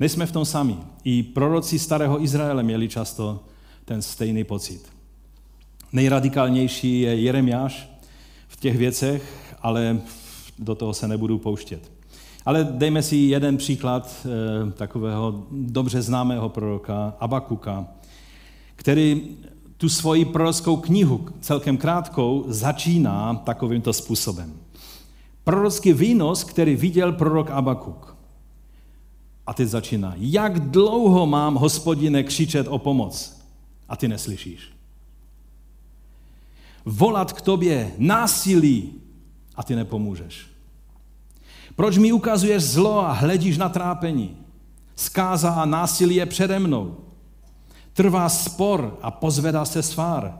[0.00, 0.76] Nejsme v tom sami.
[1.04, 3.44] I proroci starého Izraele měli často
[3.84, 4.92] ten stejný pocit.
[5.92, 7.90] Nejradikálnější je Jeremiáš
[8.48, 10.00] v těch věcech, ale
[10.58, 11.90] do toho se nebudu pouštět.
[12.44, 17.86] Ale dejme si jeden příklad eh, takového dobře známého proroka Abakuka,
[18.76, 19.36] který
[19.78, 24.52] tu svoji prorockou knihu, celkem krátkou, začíná takovýmto způsobem.
[25.44, 28.16] Prorocký výnos, který viděl prorok Abakuk.
[29.46, 30.14] A teď začíná.
[30.16, 33.42] Jak dlouho mám, hospodine, křičet o pomoc?
[33.88, 34.60] A ty neslyšíš.
[36.84, 38.92] Volat k tobě násilí
[39.56, 40.46] a ty nepomůžeš.
[41.76, 44.36] Proč mi ukazuješ zlo a hledíš na trápení?
[44.96, 46.96] Skáza a násilí je přede mnou.
[47.98, 50.38] Trvá spor a pozvedá se svár.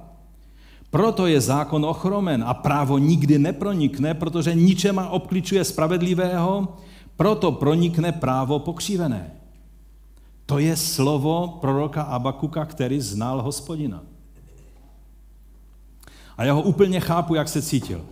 [0.91, 6.79] Proto je zákon ochromen a právo nikdy nepronikne, protože ničema obkličuje spravedlivého,
[7.17, 9.31] proto pronikne právo pokřivené.
[10.47, 14.03] To je slovo proroka Abakuka, který znal hospodina.
[16.37, 18.05] A já ho úplně chápu, jak se cítil.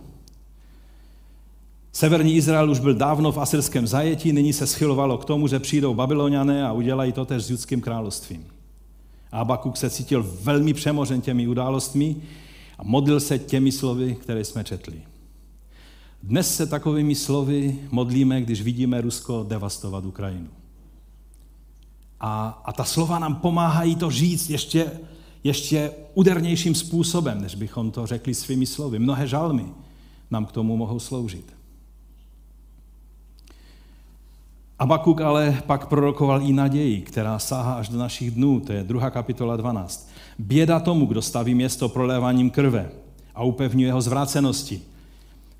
[1.91, 5.93] Severní Izrael už byl dávno v asyrském zajetí, nyní se schylovalo k tomu, že přijdou
[5.93, 8.56] babyloniané a udělají to tež s judským královstvím.
[9.31, 12.15] Abakuk se cítil velmi přemožen těmi událostmi
[12.77, 15.01] a modlil se těmi slovy, které jsme četli.
[16.23, 20.49] Dnes se takovými slovy modlíme, když vidíme Rusko devastovat Ukrajinu.
[22.19, 24.91] A, a ta slova nám pomáhají to říct ještě,
[25.43, 28.99] ještě údernějším způsobem, než bychom to řekli svými slovy.
[28.99, 29.65] Mnohé žalmy
[30.31, 31.56] nám k tomu mohou sloužit.
[34.79, 39.09] Abakuk ale pak prorokoval i naději, která sáhá až do našich dnů, to je 2.
[39.09, 40.09] kapitola 12.
[40.39, 42.89] Běda tomu, kdo staví město proléváním krve
[43.35, 44.81] a upevňuje ho zvrácenosti.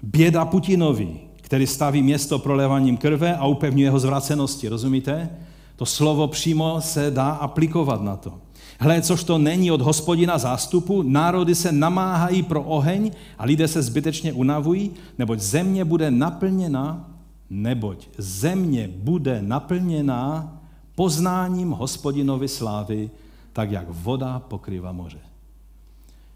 [0.03, 4.69] Běda Putinovi, který staví město proléváním krve a upevňuje ho zvrácenosti.
[4.69, 5.29] Rozumíte?
[5.75, 8.33] To slovo přímo se dá aplikovat na to.
[8.79, 13.81] Hle, což to není od hospodina zástupu, národy se namáhají pro oheň a lidé se
[13.81, 17.16] zbytečně unavují, neboť země bude naplněna
[17.49, 20.57] neboť země bude naplněná
[20.95, 23.09] poznáním hospodinovy slávy,
[23.53, 25.19] tak jak voda pokrývá moře.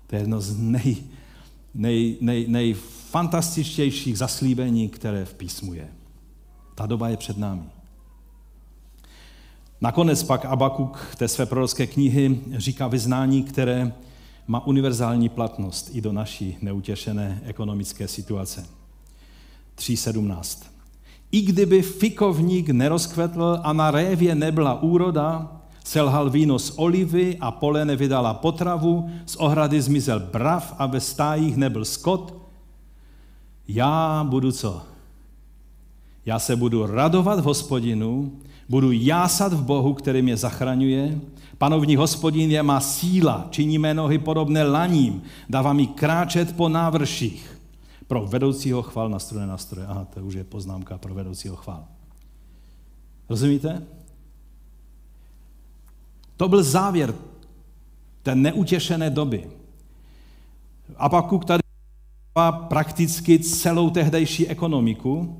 [0.07, 0.97] To je jedno z nej,
[1.73, 5.87] nej, nej, nejfantastičtějších zaslíbení, které v písmu je.
[6.75, 7.63] Ta doba je před námi.
[9.81, 13.93] Nakonec pak Abakuk té své prorocké knihy říká vyznání, které
[14.47, 18.67] má univerzální platnost i do naší neutěšené ekonomické situace.
[19.75, 20.70] 3.17.
[21.31, 25.51] I kdyby fikovník nerozkvetl a na révě nebyla úroda,
[25.83, 31.57] selhal víno z olivy a pole nevydala potravu, z ohrady zmizel brav a ve stájích
[31.57, 32.41] nebyl skot,
[33.67, 34.81] já budu co?
[36.25, 38.31] Já se budu radovat v hospodinu,
[38.69, 41.19] budu jásat v Bohu, který mě zachraňuje.
[41.57, 47.60] Panovní hospodin je má síla, činí mé nohy podobné laním, dává mi kráčet po návrších
[48.11, 49.87] pro vedoucího chval na nástroje.
[49.87, 51.87] Aha, to už je poznámka pro vedoucího chval.
[53.29, 53.87] Rozumíte?
[56.37, 57.15] To byl závěr
[58.23, 59.51] té neutěšené doby.
[60.97, 61.61] Abakuk tady
[62.67, 65.39] prakticky celou tehdejší ekonomiku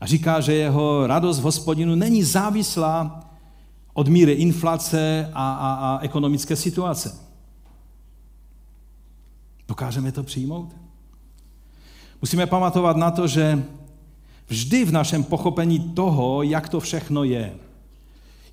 [0.00, 3.24] a říká, že jeho radost v hospodinu není závislá
[3.92, 7.18] od míry inflace a, a, a ekonomické situace.
[9.68, 10.85] Dokážeme to přijmout?
[12.22, 13.64] Musíme pamatovat na to, že
[14.48, 17.54] vždy v našem pochopení toho, jak to všechno je,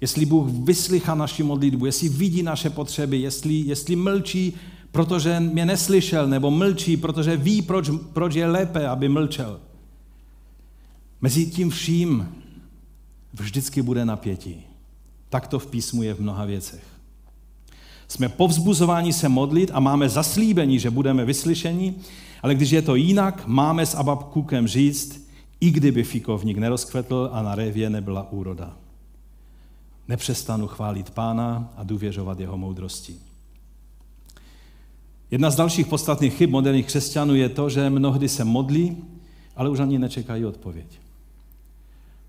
[0.02, 4.54] jestli Bůh vyslychá naši modlitbu, jestli vidí naše potřeby, jestli, jestli mlčí,
[4.92, 9.60] protože mě neslyšel, nebo mlčí, protože ví, proč, proč je lépe, aby mlčel.
[11.22, 12.30] Mezi tím vším
[13.34, 14.56] vždycky bude napětí.
[15.30, 16.84] Tak to v písmu je v mnoha věcech.
[18.08, 21.96] Jsme povzbuzováni se modlit a máme zaslíbení, že budeme vyslyšeni,
[22.44, 25.30] Ale když je to jinak, máme s Ababkukem říct,
[25.60, 28.78] i kdyby fikovník nerozkvetl a na révě nebyla úroda.
[30.08, 33.16] Nepřestanu chválit pána a důvěřovat jeho moudrosti.
[35.32, 38.98] Jedna z dalších podstatných chyb moderních křesťanů je to, že mnohdy se modlí,
[39.56, 41.00] ale už ani nečekají odpověď.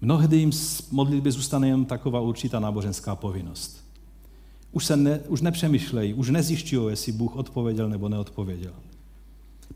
[0.01, 3.85] Mnohdy jim z modlitby zůstane jen taková určitá náboženská povinnost.
[4.73, 8.73] Už, se ne, už nepřemýšlejí, už nezjišťují, jestli Bůh odpověděl nebo neodpověděl.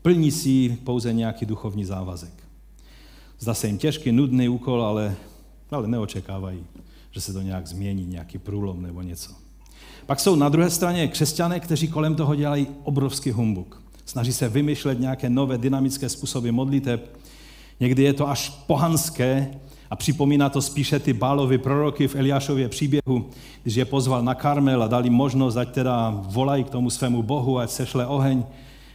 [0.01, 2.33] Plní si pouze nějaký duchovní závazek.
[3.39, 5.15] Zdá se jim těžký, nudný úkol, ale,
[5.71, 6.63] ale neočekávají,
[7.11, 9.31] že se to nějak změní, nějaký průlom nebo něco.
[10.05, 13.81] Pak jsou na druhé straně křesťané, kteří kolem toho dělají obrovský humbuk.
[14.05, 17.17] Snaží se vymýšlet nějaké nové dynamické způsoby modliteb.
[17.79, 19.51] Někdy je to až pohanské
[19.89, 23.29] a připomíná to spíše ty bálovy proroky v Eliášově příběhu,
[23.63, 27.59] když je pozval na Karmel a dali možnost, ať teda volají k tomu svému bohu,
[27.59, 28.43] ať sešle oheň.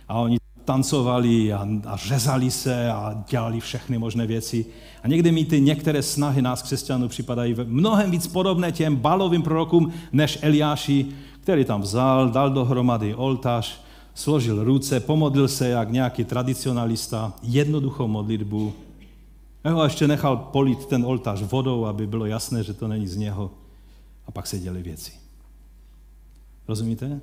[0.08, 4.66] A oni tancovali a, a řezali se a dělali všechny možné věci.
[5.02, 9.92] A někdy mi ty některé snahy nás křesťanů připadají mnohem víc podobné těm balovým prorokům,
[10.12, 11.06] než Eliáši,
[11.40, 13.80] který tam vzal, dal dohromady oltář,
[14.14, 18.72] složil ruce, pomodlil se jak nějaký tradicionalista, jednoduchou modlitbu.
[19.64, 23.50] A ještě nechal polit ten oltář vodou, aby bylo jasné, že to není z něho.
[24.26, 25.12] A pak se děly věci.
[26.68, 27.20] Rozumíte?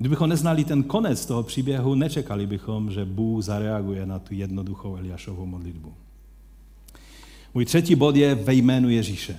[0.00, 5.46] Kdybychom neznali ten konec toho příběhu, nečekali bychom, že Bůh zareaguje na tu jednoduchou Eliášovou
[5.46, 5.94] modlitbu.
[7.54, 9.38] Můj třetí bod je ve jménu Ježíše.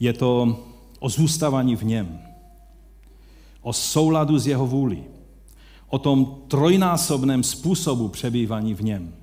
[0.00, 0.58] Je to
[0.98, 2.20] o zůstávání v něm,
[3.62, 5.04] o souladu s jeho vůli,
[5.88, 9.14] o tom trojnásobném způsobu přebývání v něm.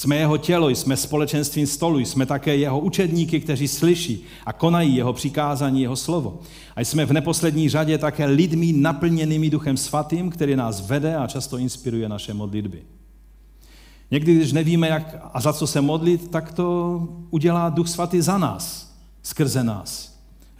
[0.00, 5.12] Jsme jeho tělo, jsme společenstvím stolu, jsme také jeho učedníky, kteří slyší a konají jeho
[5.12, 6.40] přikázání, jeho slovo.
[6.76, 11.58] A jsme v neposlední řadě také lidmi naplněnými Duchem Svatým, který nás vede a často
[11.58, 12.82] inspiruje naše modlitby.
[14.10, 18.38] Někdy, když nevíme, jak a za co se modlit, tak to udělá Duch Svatý za
[18.38, 20.09] nás, skrze nás.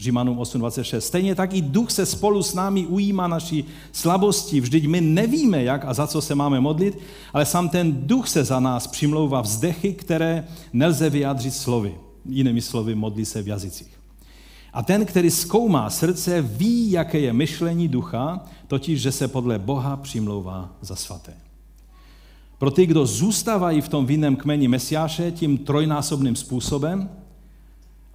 [0.00, 0.98] Římanům 8.26.
[0.98, 4.60] Stejně tak i duch se spolu s námi ujímá naší slabosti.
[4.60, 6.98] Vždyť my nevíme, jak a za co se máme modlit,
[7.32, 11.94] ale sám ten duch se za nás přimlouvá vzdechy, které nelze vyjádřit slovy.
[12.24, 14.00] Jinými slovy, modlí se v jazycích.
[14.72, 19.96] A ten, který zkoumá srdce, ví, jaké je myšlení ducha, totiž, že se podle Boha
[19.96, 21.34] přimlouvá za svaté.
[22.58, 27.08] Pro ty, kdo zůstávají v tom vinném kmeni Mesiáše tím trojnásobným způsobem,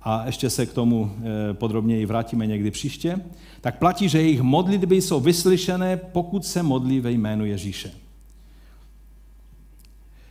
[0.06, 3.20] a ještě se k tomu eh, podrobněji vrátíme někdy příště,
[3.62, 7.92] tak platí, že jejich modlitby jsou vyslyšené, pokud se modlí ve jménu Ježíše.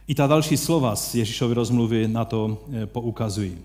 [0.09, 3.59] I ta další slova z Ježíšovy rozmluvy na to eh, poukazují.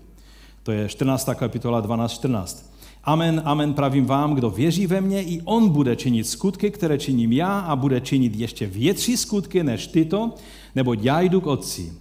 [0.62, 1.28] To je 14.
[1.34, 2.64] kapitola 12.14.
[3.04, 7.32] Amen, amen, pravím vám, kdo věří ve mně, i on bude činit skutky, které činím
[7.32, 10.34] já a bude činit ještě větší skutky než tyto,
[10.74, 11.92] nebo já jdu k otci.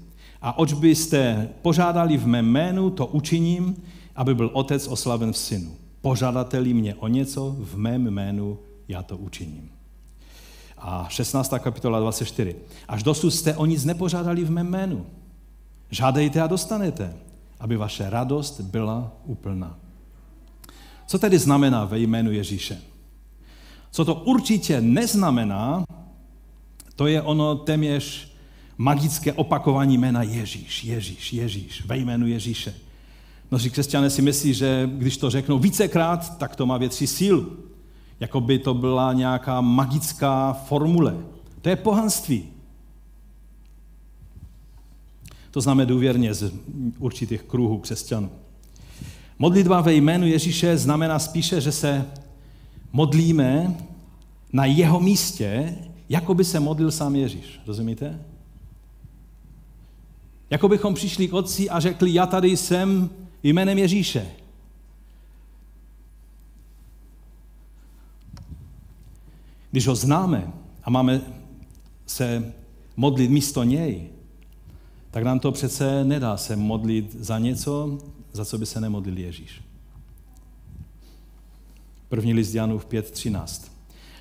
[0.41, 3.75] A oč byste požádali v mém jménu, to učiním,
[4.19, 5.71] aby byl otec oslaven v synu.
[6.01, 9.69] Požadateli mě o něco, v mém jménu já to učiním.
[10.77, 11.53] A 16.
[11.59, 12.55] kapitola 24.
[12.87, 15.05] Až dosud jste o nic nepožádali v mém jménu.
[15.91, 17.13] Žádejte a dostanete,
[17.59, 19.79] aby vaše radost byla úplná.
[21.07, 22.81] Co tedy znamená ve jménu Ježíše?
[23.91, 25.83] Co to určitě neznamená,
[26.95, 28.33] to je ono téměř
[28.77, 32.88] magické opakování jména Ježíš, Ježíš, Ježíš, ve jménu Ježíše.
[33.51, 37.57] Mnozí křesťané si myslí, že když to řeknou vícekrát, tak to má větší sílu.
[38.19, 41.17] Jako by to byla nějaká magická formule.
[41.61, 42.45] To je pohanství.
[45.51, 46.53] To známe důvěrně z
[46.99, 48.31] určitých kruhů křesťanů.
[49.39, 52.05] Modlitba ve jménu Ježíše znamená spíše, že se
[52.91, 53.77] modlíme
[54.53, 55.75] na jeho místě,
[56.09, 57.61] jako by se modlil sám Ježíš.
[57.67, 58.19] Rozumíte?
[60.49, 63.09] Jako bychom přišli k otci a řekli, já tady jsem
[63.43, 64.27] jménem Ježíše.
[69.71, 70.51] Když ho známe
[70.83, 71.21] a máme
[72.05, 72.53] se
[72.97, 74.09] modlit místo něj,
[75.11, 77.97] tak nám to přece nedá se modlit za něco,
[78.31, 79.61] za co by se nemodlil Ježíš.
[82.09, 83.71] První list Janův 5.13.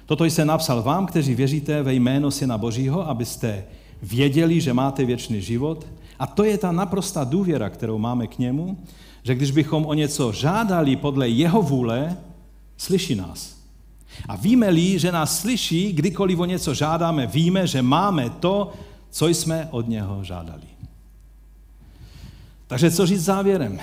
[0.06, 3.64] Toto jsem napsal vám, kteří věříte ve jméno Syna Božího, abyste
[4.02, 5.86] věděli, že máte věčný život.
[6.18, 8.78] A to je ta naprostá důvěra, kterou máme k němu,
[9.22, 12.16] že když bychom o něco žádali podle jeho vůle,
[12.76, 13.58] slyší nás.
[14.28, 18.72] A víme-li, že nás slyší, kdykoliv o něco žádáme, víme, že máme to,
[19.10, 20.66] co jsme od něho žádali.
[22.66, 23.80] Takže co říct závěrem?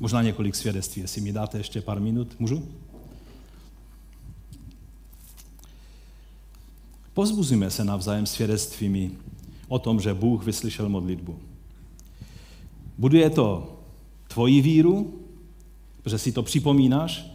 [0.00, 2.34] Možná několik svědectví, jestli mi dáte ještě pár minut.
[2.38, 2.68] Můžu?
[7.14, 9.10] Pozbuzujme se navzájem svědectvími
[9.68, 11.38] o tom, že Bůh vyslyšel modlitbu.
[13.00, 13.76] Buduje to
[14.28, 15.20] tvoji víru,
[16.02, 17.26] protože si to připomínáš,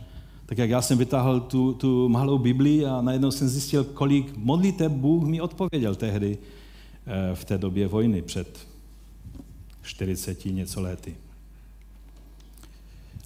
[0.46, 4.92] tak jak já jsem vytáhl tu, tu malou Bibli a najednou jsem zjistil, kolik modliteb
[4.92, 8.68] Bůh mi odpověděl tehdy eh, v té době vojny před
[9.82, 11.16] 40 něco lety.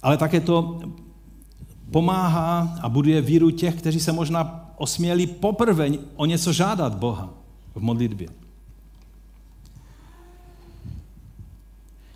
[0.02, 0.80] Ale také to
[1.90, 7.34] pomáhá a buduje víru těch, kteří se možná osměli poprvé o něco žádat Boha
[7.74, 8.39] v modlitbě.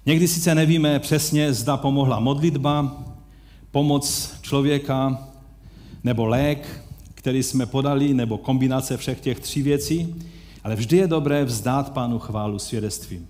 [0.06, 3.02] Někdy sice nevíme přesně, zda pomohla modlitba,
[3.70, 5.18] pomoc člověka
[6.04, 6.84] nebo lék,
[7.14, 10.14] který jsme podali, nebo kombinace všech těch tří věcí,
[10.64, 13.28] ale vždy je dobré vzdát Pánu chválu svědectvím.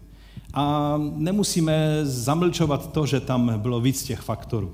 [0.55, 4.73] A nemusíme zamlčovat to, že tam bylo víc těch faktorů.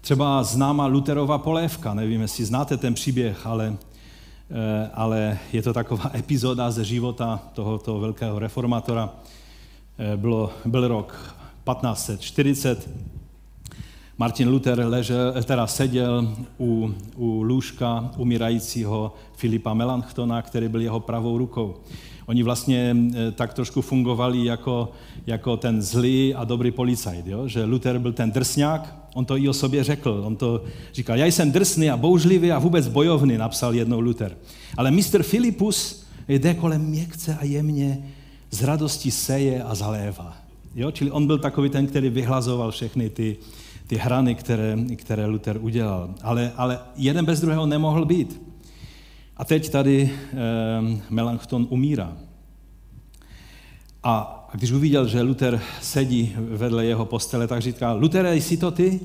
[0.00, 3.76] Třeba známá Luterova polévka, nevím, jestli znáte ten příběh, ale,
[4.50, 9.10] eh, ale je to taková epizoda ze života tohoto velkého reformátora.
[10.00, 11.34] Eh, bylo, byl rok
[11.74, 12.90] 1540,
[14.18, 21.38] Martin Luther ležel, teda seděl u, u lůžka umírajícího Filipa Melanchtona, který byl jeho pravou
[21.38, 21.76] rukou.
[22.26, 24.92] Oni vlastně eh, tak trošku fungovali jako,
[25.26, 27.48] jako ten zlý a dobrý policajt, jo?
[27.48, 31.26] že Luther byl ten drsňák, on to i o sobě řekl, on to říkal, já
[31.26, 34.36] jsem drsný a bouřlivý a vůbec bojovný, napsal jednou Luther.
[34.76, 38.02] Ale mistr Filipus jde kolem měkce a jemně,
[38.50, 40.36] z radosti seje a zalévá.
[40.74, 40.90] Jo?
[40.90, 43.36] Čili on byl takový ten, který vyhlazoval všechny ty,
[43.86, 46.14] ty hrany, které, které Luther udělal.
[46.22, 48.42] Ale, ale jeden bez druhého nemohl být.
[49.36, 50.36] A teď tady eh,
[51.10, 52.16] Melanchthon umírá.
[54.02, 54.18] A,
[54.52, 59.00] a když uviděl, že Luther sedí vedle jeho postele, tak říká, Lutere, jsi to ty?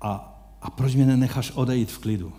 [0.00, 2.32] A, a proč mě nenecháš odejít v klidu?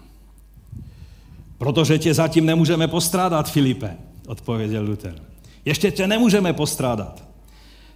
[1.57, 3.97] Protože tě zatím nemůžeme postrádat, Filipe,
[4.27, 5.26] odpověděl Luther.
[5.67, 7.23] Ještě tě nemůžeme postrádat.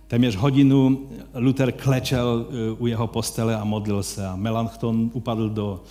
[0.07, 5.83] Téměř hodinu Luther klečel eh, u jeho postele a modlil se a Melanchthon upadl do,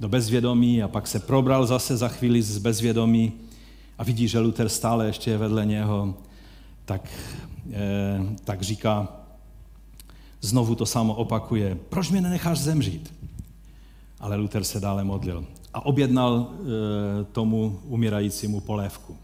[0.00, 3.32] do bezvědomí a pak se probral zase za chvíli z bezvědomí
[3.98, 6.14] a vidí, že Luther stále ještě je vedle něho,
[6.84, 7.08] tak,
[7.72, 9.08] eh, tak říká,
[10.40, 13.14] znovu to samo opakuje, proč mě nenecháš zemřít?
[14.20, 19.16] Ale Luther se dále modlil a objednal eh, tomu umírajícímu polévku.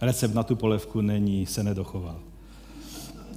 [0.00, 2.16] Recept na tu polévku není, se nedochoval.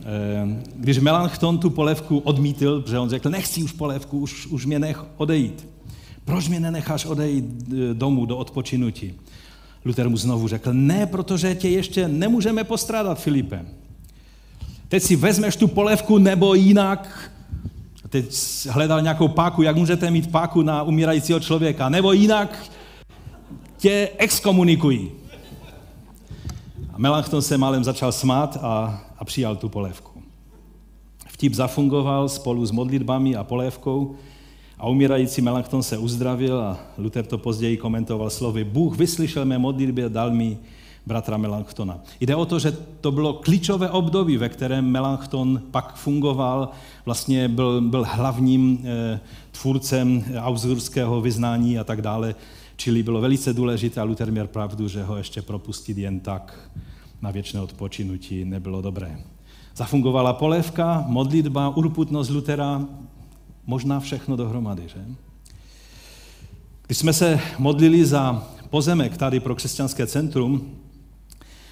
[0.05, 4.79] Ehm, když Melanchthon tu polévku odmítl, protože on řekl, nechci už polévku, už, už mě
[4.79, 5.67] nech odejít.
[6.25, 9.13] Proč mě nenecháš odejít e, domů do odpočinutí?
[9.85, 13.65] Luther mu znovu řekl, ne, protože tě ještě nemůžeme postrádat, Filipe.
[14.87, 17.31] Teď si vezmeš tu polévku nebo jinak,
[18.09, 18.35] teď
[18.69, 22.71] hledal nějakou páku, jak můžete mít páku na umírajícího člověka, nebo jinak
[23.77, 25.11] tě exkomunikují.
[26.93, 30.23] A Melanchthon se málem začal smát a, a přijal tu polévku.
[31.27, 34.15] Vtip zafungoval spolu s modlitbami a polévkou
[34.77, 40.09] a umírající Melanchthon se uzdravil a Luther to později komentoval slovy Bůh vyslyšel mé modlitbě,
[40.09, 40.57] dal mi
[41.05, 41.99] bratra Melanchtona.
[42.19, 46.69] Jde o to, že to bylo klíčové období, ve kterém Melanchthon pak fungoval,
[47.05, 49.19] vlastně byl, byl hlavním e,
[49.51, 52.35] tvůrcem augsburského vyznání a tak dále.
[52.83, 56.69] Čili bylo velice důležité a Luther měl pravdu, že ho ještě propustit jen tak
[57.21, 59.19] na věčné odpočinutí nebylo dobré.
[59.75, 62.85] Zafungovala polévka, modlitba, urputnost Lutera,
[63.65, 65.05] možná všechno dohromady, že?
[66.85, 70.71] Když jsme se modlili za pozemek tady pro křesťanské centrum,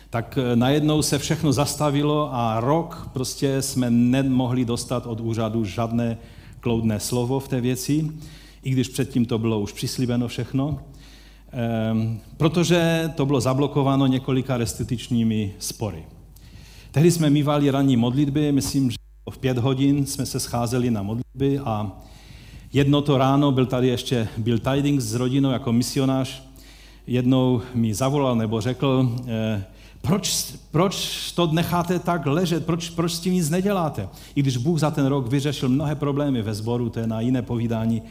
[0.10, 6.18] tak najednou se všechno zastavilo a rok prostě jsme nemohli dostat od úřadu žádné
[6.60, 8.12] kloudné slovo v té věci,
[8.64, 10.80] i když předtím to bylo už přislíbeno všechno.
[11.54, 16.04] Ehm, protože to bylo zablokováno několika restitučními spory.
[16.92, 18.98] Tehdy jsme mývali ranní modlitby, myslím, že
[19.30, 21.92] v pět hodin jsme se scházeli na modlitby a
[22.74, 26.44] jedno to ráno byl tady ještě Bill Tidings s rodinou jako misionář.
[27.08, 29.64] Jednou mi zavolal nebo řekl, eh,
[30.02, 34.10] proč, proč to necháte tak ležet, proč, proč s tím nic neděláte?
[34.36, 37.42] I když Bůh za ten rok vyřešil mnohé problémy ve sboru, to je na jiné
[37.42, 38.02] povídání,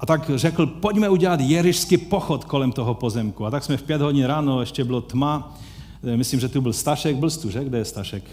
[0.00, 3.46] a tak řekl, pojďme udělat jerišský pochod kolem toho pozemku.
[3.46, 5.56] A tak jsme v pět hodin ráno, ještě bylo tma,
[6.04, 7.64] eh, myslím, že tu byl Stašek, byl tu, že?
[7.64, 8.24] Kde je Stašek?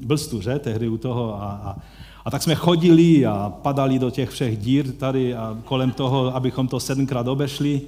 [0.00, 0.58] Byl tu, že?
[0.58, 1.42] Tehdy u toho.
[1.42, 1.76] A, a,
[2.24, 6.68] a tak jsme chodili a padali do těch všech dír tady a kolem toho, abychom
[6.68, 7.80] to sedmkrát obešli.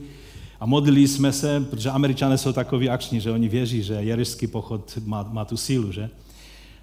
[0.60, 4.98] A modlili jsme se, protože američané jsou takový akční, že oni věří, že jerišský pochod
[5.04, 6.10] má, má tu sílu, že?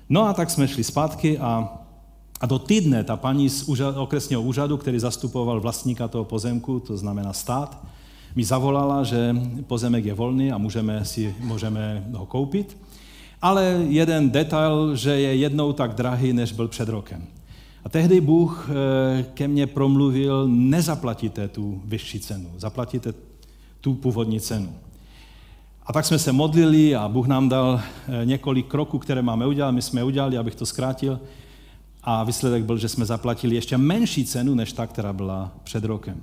[0.10, 1.70] No a tak jsme šli zpátky a
[2.42, 6.98] a do týdne ta paní z úřad, okresního úřadu, který zastupoval vlastníka toho pozemku, to
[6.98, 7.86] znamená stát,
[8.36, 9.36] mi zavolala, že
[9.68, 12.78] pozemek je volný a můžeme, si, můžeme ho koupit.
[13.42, 17.24] Ale jeden detail, že je jednou tak drahý, než byl před rokem.
[17.84, 23.14] A tehdy Bůh eh, ke mně promluvil, nezaplatíte tu vyšší cenu, zaplatíte
[23.82, 24.74] tu původní cenu.
[25.86, 29.72] A tak jsme se modlili a Bůh nám dal eh, několik kroků, které máme udělat.
[29.72, 31.20] My jsme udělali, abych to zkrátil.
[32.04, 36.22] A výsledek byl, že jsme zaplatili ještě menší cenu, než ta, která byla před rokem.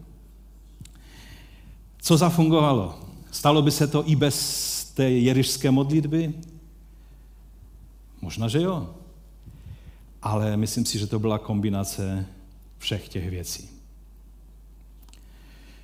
[2.03, 2.99] Co zafungovalo?
[3.31, 6.35] Stalo by se to i bez té jerišské modlitby?
[8.23, 8.91] Možná, že jo.
[10.23, 12.27] Ale myslím si, že to byla kombinace
[12.79, 13.69] všech těch věcí.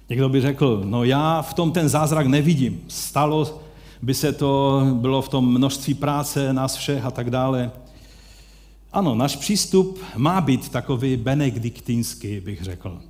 [0.09, 2.85] Někdo by řekl, no já v tom ten zázrak nevidím.
[2.89, 3.61] Stalo
[4.03, 7.71] by se to, bylo v tom množství práce nás všech a tak dále.
[8.95, 13.01] Ano, náš přístup má být takový benediktínský, bych řekl.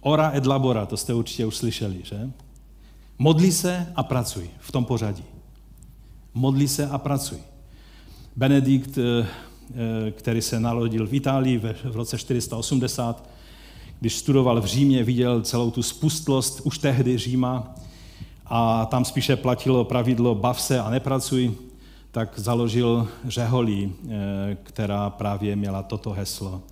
[0.00, 2.30] Ora et labora, to jste určitě už slyšeli, že?
[3.18, 5.24] Modli se a pracuj v tom pořadí.
[6.34, 7.38] Modli se a pracuj.
[8.36, 9.26] Benedikt, eh,
[10.06, 13.28] eh, který se narodil v Itálii v roce 480,
[14.00, 17.74] když studoval v Římě, viděl celou tu spustlost už tehdy Říma
[18.46, 21.54] a tam spíše platilo pravidlo bav se a nepracuj,
[22.12, 26.62] tak založil řeholí, eh, která právě měla toto heslo.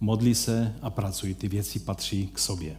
[0.00, 2.76] Modli se a pracuj, ty věci patří k sobě.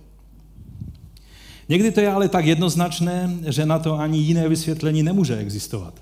[1.69, 5.93] Někdy to je ale tak jednoznačné, že na to ani jiné vysvětlení nemůže existovat.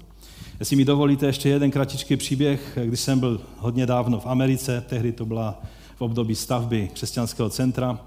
[0.60, 5.12] Jestli mi dovolíte ještě jeden kratičký příběh, když jsem byl hodně dávno v Americe, tehdy
[5.12, 5.62] to byla
[5.96, 8.00] v období stavby křesťanského centra,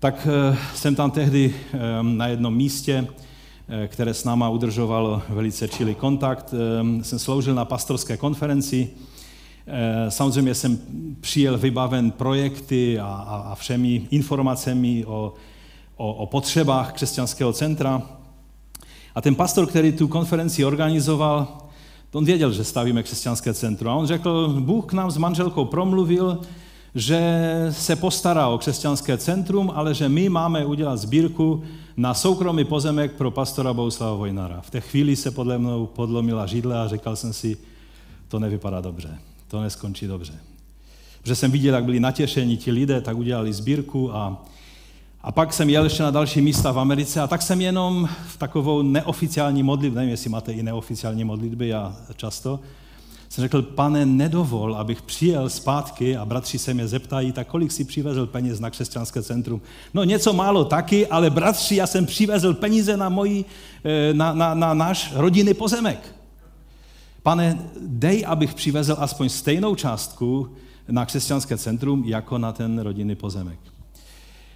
[0.00, 3.08] tak eh, jsem tam tehdy eh, na jednom místě,
[3.86, 6.54] které s náma udržovalo velice čilý kontakt,
[7.02, 8.90] jsem sloužil na pastorské konferenci.
[10.08, 10.78] Samozřejmě jsem
[11.20, 15.34] přijel vybaven projekty a, a, a všemi informacemi o,
[15.96, 18.02] o, o potřebách křesťanského centra.
[19.14, 21.48] A ten pastor, který tu konferenci organizoval,
[22.12, 23.92] on věděl, že stavíme křesťanské centrum.
[23.92, 26.40] A on řekl, Bůh k nám s manželkou promluvil,
[26.94, 27.20] že
[27.70, 31.62] se postará o křesťanské centrum, ale že my máme udělat sbírku
[31.96, 34.60] na soukromý pozemek pro pastora Bouslava Vojnara.
[34.60, 37.56] V té chvíli se podle mnou podlomila židle a říkal jsem si,
[38.28, 39.18] to nevypadá dobře,
[39.48, 40.32] to neskončí dobře.
[41.22, 44.44] Protože jsem viděl, jak byli natěšeni ti lidé, tak udělali sbírku a
[45.22, 48.36] a pak jsem jel ještě na další místa v Americe a tak jsem jenom v
[48.36, 52.60] takovou neoficiální modlitbu, nevím, jestli máte i neoficiální modlitby, já často,
[53.28, 57.84] jsem řekl, pane, nedovol, abych přijel zpátky a bratři se mě zeptají, tak kolik si
[57.84, 59.60] přivezl peněz na křesťanské centrum?
[59.94, 63.44] No něco málo taky, ale bratři, já jsem přivezl peníze na, moji,
[63.84, 66.14] eh, na, na, na náš rodinný pozemek.
[67.22, 70.48] Pane, dej, abych přivezl aspoň stejnou částku
[70.88, 73.58] na křesťanské centrum, jako na ten rodinný pozemek.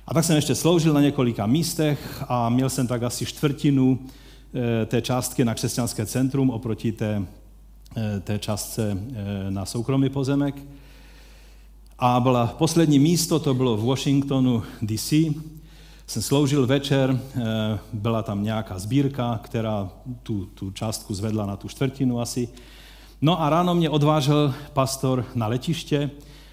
[0.07, 3.99] A tak jsem ještě sloužil na několika místech a měl jsem tak asi čtvrtinu
[4.55, 7.23] eh, té částky na křesťanské centrum oproti té,
[8.21, 10.55] té částce eh, na soukromý pozemek.
[11.99, 15.13] A byla poslední místo, to bylo v Washingtonu DC.
[16.07, 17.21] Jsem sloužil večer,
[17.93, 19.91] byla tam nějaká sbírka, která
[20.23, 22.49] tu, tu částku zvedla na tu čtvrtinu asi.
[23.21, 26.11] No a ráno mě odvážel pastor na letiště,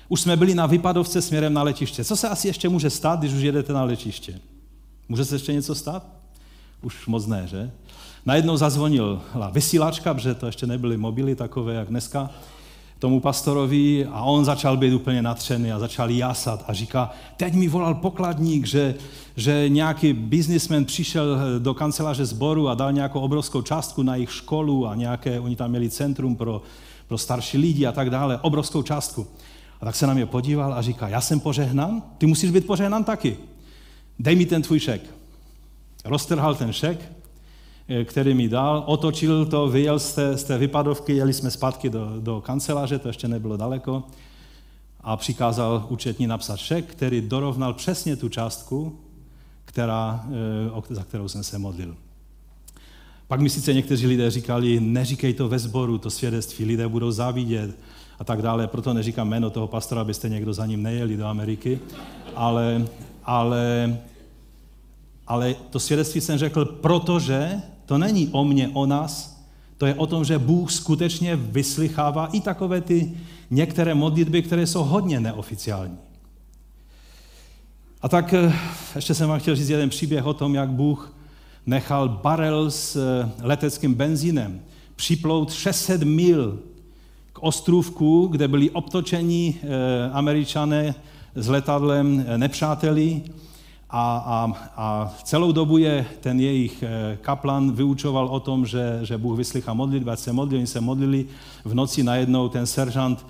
[0.09, 2.03] už jsme byli na vypadovce směrem na letiště.
[2.03, 4.39] Co se asi ještě může stát, když už jedete na letiště?
[5.09, 6.07] Může se ještě něco stát?
[6.81, 7.71] Už moc ne, že?
[8.25, 12.29] Najednou zazvonila vysílačka, protože to ještě nebyly mobily takové, jak dneska,
[12.99, 17.67] tomu pastorovi a on začal být úplně natřený a začal jásat a říká, teď mi
[17.67, 18.95] volal pokladník, že,
[19.35, 24.87] že nějaký biznismen přišel do kanceláře sboru a dal nějakou obrovskou částku na jejich školu
[24.87, 26.61] a nějaké, oni tam měli centrum pro,
[27.07, 29.27] pro starší lidi a tak dále, obrovskou částku.
[29.81, 33.03] A tak se na mě podíval a říká, já jsem požehnan, ty musíš být požehnan
[33.03, 33.37] taky.
[34.19, 35.01] Dej mi ten tvůj šek.
[36.05, 37.11] Roztrhal ten šek,
[38.03, 42.07] který mi dal, otočil to, vyjel z té, z té vypadovky, jeli jsme zpátky do,
[42.19, 44.03] do kanceláře, to ještě nebylo daleko,
[45.01, 48.99] a přikázal účetní napsat šek, který dorovnal přesně tu částku,
[49.65, 50.25] která,
[50.89, 51.95] eh, za kterou jsem se modlil.
[53.27, 57.77] Pak mi sice někteří lidé říkali, neříkej to ve sboru, to svědectví, lidé budou závidět,
[58.19, 58.67] a tak dále.
[58.67, 61.79] Proto neříkám jméno toho pastora, abyste někdo za ním nejeli do Ameriky.
[62.35, 62.87] Ale,
[63.23, 63.97] ale,
[65.27, 69.41] ale to svědectví jsem řekl, protože to není o mně, o nás,
[69.77, 73.17] to je o tom, že Bůh skutečně vyslychává i takové ty
[73.49, 75.97] některé modlitby, které jsou hodně neoficiální.
[78.01, 78.53] A tak eh,
[78.95, 81.13] ještě jsem vám chtěl říct jeden příběh o tom, jak Bůh
[81.65, 84.61] nechal barel s eh, leteckým benzínem
[84.95, 86.59] připlout 600 mil
[87.39, 89.67] ostrůvku, kde byli obtočeni eh,
[90.11, 90.95] američané
[91.35, 93.21] s letadlem nepřáteli
[93.89, 99.17] a, a, a celou dobu je ten jejich eh, kaplan vyučoval o tom, že, že
[99.17, 101.25] Bůh vyslychá modlitby, ať se modlili, oni se modlili.
[101.65, 103.25] V noci najednou ten seržant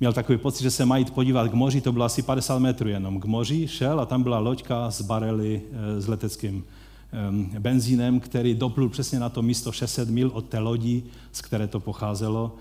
[0.00, 3.20] měl takový pocit, že se mají podívat k moři, to bylo asi 50 metrů jenom
[3.20, 6.64] k moři, šel a tam byla loďka s barely eh, s leteckým
[7.58, 11.02] benzínem, který doplul přesně na to místo 600 mil od té lodi,
[11.32, 12.56] z které to pocházelo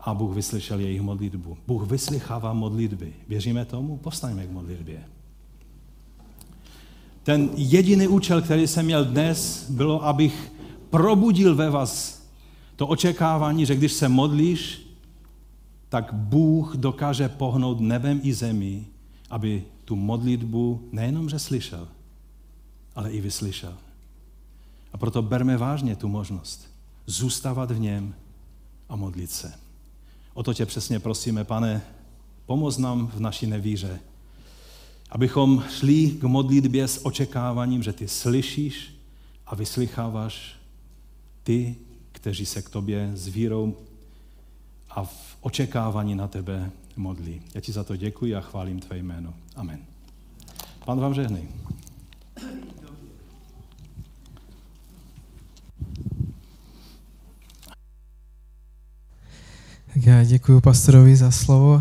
[0.00, 1.56] a Bůh vyslyšel jejich modlitbu.
[1.66, 3.12] Bůh vyslychává modlitby.
[3.28, 3.96] Věříme tomu?
[3.96, 5.17] Postaňme k modlitbě.
[7.28, 10.52] Ten jediný účel, který jsem měl dnes, bylo, abych
[10.90, 12.22] probudil ve vás
[12.76, 14.88] to očekávání, že když se modlíš,
[15.88, 18.86] tak Bůh dokáže pohnout nebem i zemí,
[19.30, 21.88] aby tu modlitbu nejenom, že slyšel,
[22.94, 23.74] ale i vyslyšel.
[24.92, 26.68] A proto berme vážně tu možnost
[27.06, 28.14] zůstávat v něm
[28.88, 29.52] a modlit se.
[30.34, 31.82] O to tě přesně prosíme, pane,
[32.46, 34.00] pomoz nám v naší nevíře,
[35.10, 38.94] abychom šli k modlitbě s očekáváním, že ty slyšíš
[39.46, 40.56] a vyslycháváš
[41.42, 41.76] ty,
[42.12, 43.76] kteří se k tobě s vírou
[44.90, 47.42] a v očekávání na tebe modlí.
[47.54, 49.34] Já ti za to děkuji a chválím tvé jméno.
[49.56, 49.78] Amen.
[50.84, 51.48] Pan vám žehnej.
[59.94, 61.76] Tak já děkuji pastorovi za slovo.